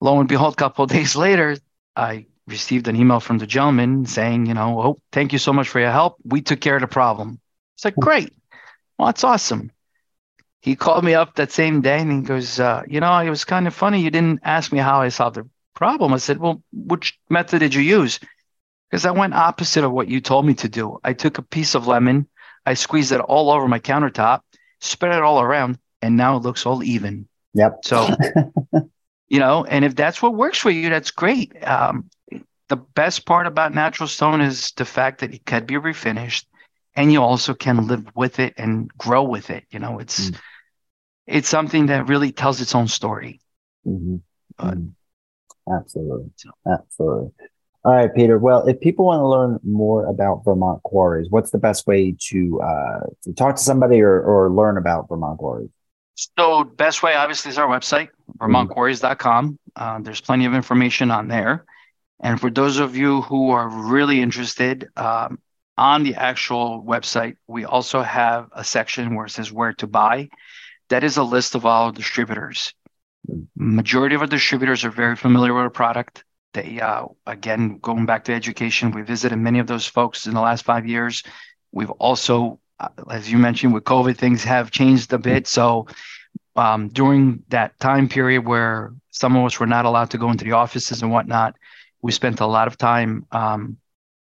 Lo 0.00 0.20
and 0.20 0.28
behold, 0.28 0.54
a 0.54 0.56
couple 0.56 0.84
of 0.84 0.90
days 0.98 1.16
later, 1.16 1.56
I 1.96 2.26
received 2.46 2.88
an 2.88 2.96
email 2.96 3.20
from 3.20 3.38
the 3.38 3.46
gentleman 3.46 4.06
saying, 4.06 4.46
you 4.46 4.54
know, 4.54 4.80
oh, 4.80 5.02
thank 5.12 5.32
you 5.32 5.38
so 5.38 5.52
much 5.52 5.68
for 5.68 5.80
your 5.80 5.90
help. 5.90 6.16
We 6.24 6.40
took 6.40 6.60
care 6.60 6.76
of 6.76 6.80
the 6.80 6.88
problem. 6.88 7.40
It's 7.76 7.84
like, 7.84 7.96
great. 7.96 8.32
Well, 8.98 9.06
that's 9.06 9.24
awesome. 9.24 9.70
He 10.60 10.74
called 10.74 11.04
me 11.04 11.14
up 11.14 11.36
that 11.36 11.52
same 11.52 11.82
day 11.82 12.00
and 12.00 12.10
he 12.10 12.20
goes, 12.22 12.58
uh, 12.58 12.82
you 12.88 13.00
know, 13.00 13.16
it 13.18 13.30
was 13.30 13.44
kind 13.44 13.66
of 13.66 13.74
funny. 13.74 14.00
You 14.00 14.10
didn't 14.10 14.40
ask 14.42 14.72
me 14.72 14.78
how 14.78 15.00
I 15.00 15.08
solved 15.08 15.36
the 15.36 15.48
problem. 15.74 16.12
I 16.12 16.16
said, 16.16 16.38
well, 16.38 16.62
which 16.72 17.18
method 17.30 17.60
did 17.60 17.74
you 17.74 17.82
use? 17.82 18.18
Because 18.90 19.06
I 19.06 19.12
went 19.12 19.34
opposite 19.34 19.84
of 19.84 19.92
what 19.92 20.08
you 20.08 20.20
told 20.20 20.46
me 20.46 20.54
to 20.54 20.68
do. 20.68 20.98
I 21.04 21.12
took 21.12 21.38
a 21.38 21.42
piece 21.42 21.74
of 21.74 21.86
lemon, 21.86 22.26
I 22.68 22.74
squeezed 22.74 23.12
it 23.12 23.20
all 23.20 23.50
over 23.50 23.66
my 23.66 23.80
countertop, 23.80 24.42
spread 24.80 25.16
it 25.16 25.22
all 25.22 25.40
around, 25.40 25.78
and 26.02 26.18
now 26.18 26.36
it 26.36 26.42
looks 26.42 26.66
all 26.66 26.84
even. 26.84 27.26
Yep. 27.54 27.78
So, 27.82 28.06
you 29.28 29.40
know, 29.40 29.64
and 29.64 29.86
if 29.86 29.94
that's 29.96 30.20
what 30.20 30.34
works 30.34 30.58
for 30.58 30.70
you, 30.70 30.90
that's 30.90 31.10
great. 31.10 31.54
Um, 31.66 32.10
the 32.68 32.76
best 32.76 33.24
part 33.24 33.46
about 33.46 33.72
natural 33.72 34.06
stone 34.06 34.42
is 34.42 34.72
the 34.72 34.84
fact 34.84 35.20
that 35.20 35.32
it 35.32 35.46
can 35.46 35.64
be 35.64 35.76
refinished 35.76 36.44
and 36.94 37.10
you 37.10 37.22
also 37.22 37.54
can 37.54 37.86
live 37.86 38.14
with 38.14 38.38
it 38.38 38.52
and 38.58 38.90
grow 38.98 39.22
with 39.22 39.48
it. 39.48 39.64
You 39.70 39.78
know, 39.78 39.98
it's 39.98 40.28
mm. 40.28 40.38
it's 41.26 41.48
something 41.48 41.86
that 41.86 42.06
really 42.06 42.32
tells 42.32 42.60
its 42.60 42.74
own 42.74 42.86
story. 42.86 43.40
Mm-hmm. 43.86 44.16
But, 44.58 44.74
mm. 44.76 44.92
Absolutely, 45.74 46.32
so. 46.36 46.50
absolutely. 46.70 47.32
All 47.84 47.92
right, 47.92 48.12
Peter. 48.14 48.38
Well, 48.38 48.66
if 48.66 48.80
people 48.80 49.06
want 49.06 49.20
to 49.20 49.26
learn 49.26 49.60
more 49.62 50.06
about 50.06 50.44
Vermont 50.44 50.82
quarries, 50.82 51.28
what's 51.30 51.50
the 51.50 51.58
best 51.58 51.86
way 51.86 52.14
to 52.30 52.60
uh, 52.60 53.00
to 53.22 53.32
talk 53.32 53.56
to 53.56 53.62
somebody 53.62 54.00
or, 54.00 54.20
or 54.20 54.50
learn 54.50 54.76
about 54.76 55.08
Vermont 55.08 55.38
quarries? 55.38 55.70
So, 56.16 56.64
best 56.64 57.02
way 57.02 57.14
obviously 57.14 57.50
is 57.50 57.58
our 57.58 57.68
website, 57.68 58.08
vermontquarries.com. 58.38 59.58
Uh, 59.76 60.00
there's 60.00 60.20
plenty 60.20 60.46
of 60.46 60.54
information 60.54 61.12
on 61.12 61.28
there. 61.28 61.64
And 62.20 62.40
for 62.40 62.50
those 62.50 62.78
of 62.78 62.96
you 62.96 63.22
who 63.22 63.50
are 63.50 63.68
really 63.68 64.20
interested, 64.20 64.88
um, 64.96 65.38
on 65.78 66.02
the 66.02 66.16
actual 66.16 66.82
website, 66.82 67.36
we 67.46 67.64
also 67.64 68.02
have 68.02 68.48
a 68.52 68.64
section 68.64 69.14
where 69.14 69.26
it 69.26 69.30
says 69.30 69.52
where 69.52 69.72
to 69.74 69.86
buy. 69.86 70.28
That 70.88 71.04
is 71.04 71.16
a 71.16 71.22
list 71.22 71.54
of 71.54 71.64
all 71.64 71.92
distributors. 71.92 72.74
Majority 73.54 74.16
of 74.16 74.22
our 74.22 74.26
distributors 74.26 74.84
are 74.84 74.90
very 74.90 75.14
familiar 75.14 75.54
with 75.54 75.62
our 75.62 75.70
product. 75.70 76.24
They, 76.54 76.80
uh, 76.80 77.06
again, 77.26 77.78
going 77.78 78.06
back 78.06 78.24
to 78.24 78.32
education, 78.32 78.90
we 78.90 79.02
visited 79.02 79.36
many 79.36 79.58
of 79.58 79.66
those 79.66 79.86
folks 79.86 80.26
in 80.26 80.34
the 80.34 80.40
last 80.40 80.64
five 80.64 80.86
years. 80.86 81.22
We've 81.72 81.90
also, 81.90 82.60
uh, 82.80 82.88
as 83.10 83.30
you 83.30 83.38
mentioned, 83.38 83.74
with 83.74 83.84
COVID, 83.84 84.16
things 84.16 84.44
have 84.44 84.70
changed 84.70 85.12
a 85.12 85.18
bit. 85.18 85.46
So 85.46 85.86
um, 86.56 86.88
during 86.88 87.44
that 87.48 87.78
time 87.78 88.08
period 88.08 88.46
where 88.46 88.92
some 89.10 89.36
of 89.36 89.44
us 89.44 89.60
were 89.60 89.66
not 89.66 89.84
allowed 89.84 90.10
to 90.10 90.18
go 90.18 90.30
into 90.30 90.44
the 90.44 90.52
offices 90.52 91.02
and 91.02 91.12
whatnot, 91.12 91.56
we 92.00 92.12
spent 92.12 92.40
a 92.40 92.46
lot 92.46 92.66
of 92.66 92.78
time 92.78 93.26
um, 93.32 93.76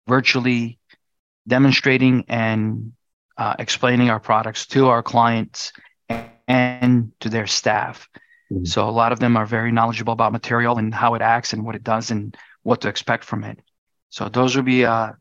virtually 0.07 0.79
demonstrating 1.47 2.25
and 2.27 2.93
uh, 3.37 3.55
explaining 3.59 4.09
our 4.09 4.19
products 4.19 4.67
to 4.67 4.87
our 4.89 5.01
clients 5.01 5.71
and 6.47 7.11
to 7.19 7.29
their 7.29 7.47
staff. 7.47 8.09
Mm-hmm. 8.51 8.65
So 8.65 8.87
a 8.87 8.91
lot 8.91 9.11
of 9.11 9.19
them 9.19 9.37
are 9.37 9.45
very 9.45 9.71
knowledgeable 9.71 10.13
about 10.13 10.31
material 10.31 10.77
and 10.77 10.93
how 10.93 11.15
it 11.15 11.21
acts 11.21 11.53
and 11.53 11.63
what 11.65 11.75
it 11.75 11.83
does 11.83 12.11
and 12.11 12.35
what 12.63 12.81
to 12.81 12.87
expect 12.87 13.23
from 13.23 13.43
it. 13.43 13.59
So 14.09 14.27
those 14.27 14.55
would 14.55 14.65
be 14.65 14.85
uh, 14.85 15.11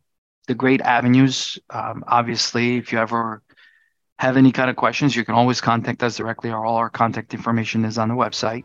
the 0.46 0.54
great 0.54 0.80
avenues. 0.80 1.58
Um, 1.70 2.04
obviously, 2.06 2.78
if 2.78 2.92
you 2.92 2.98
ever 2.98 3.42
have 4.18 4.36
any 4.36 4.50
kind 4.50 4.70
of 4.70 4.76
questions, 4.76 5.14
you 5.14 5.24
can 5.24 5.34
always 5.34 5.60
contact 5.60 6.02
us 6.02 6.16
directly. 6.16 6.50
Or 6.50 6.64
all 6.64 6.76
our 6.76 6.90
contact 6.90 7.34
information 7.34 7.84
is 7.84 7.98
on 7.98 8.08
the 8.08 8.14
website, 8.14 8.64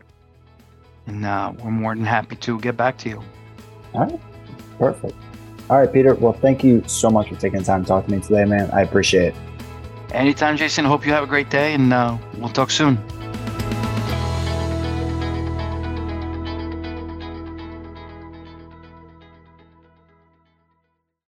and 1.06 1.24
uh, 1.24 1.52
we're 1.62 1.70
more 1.70 1.94
than 1.94 2.04
happy 2.04 2.36
to 2.36 2.58
get 2.60 2.76
back 2.76 2.96
to 2.98 3.08
you. 3.10 3.22
All 3.92 4.06
right, 4.06 4.20
perfect. 4.78 5.14
All 5.70 5.78
right, 5.78 5.92
Peter. 5.92 6.14
Well, 6.14 6.32
thank 6.32 6.64
you 6.64 6.82
so 6.86 7.10
much 7.10 7.28
for 7.28 7.36
taking 7.36 7.60
the 7.60 7.64
time 7.64 7.84
to 7.84 7.88
talk 7.88 8.06
to 8.06 8.10
me 8.10 8.20
today, 8.20 8.44
man. 8.44 8.70
I 8.72 8.82
appreciate 8.82 9.28
it. 9.28 9.34
Anytime, 10.12 10.56
Jason. 10.56 10.84
Hope 10.84 11.06
you 11.06 11.12
have 11.12 11.24
a 11.24 11.26
great 11.26 11.50
day, 11.50 11.74
and 11.74 11.92
uh, 11.92 12.16
we'll 12.38 12.48
talk 12.48 12.70
soon. 12.70 12.98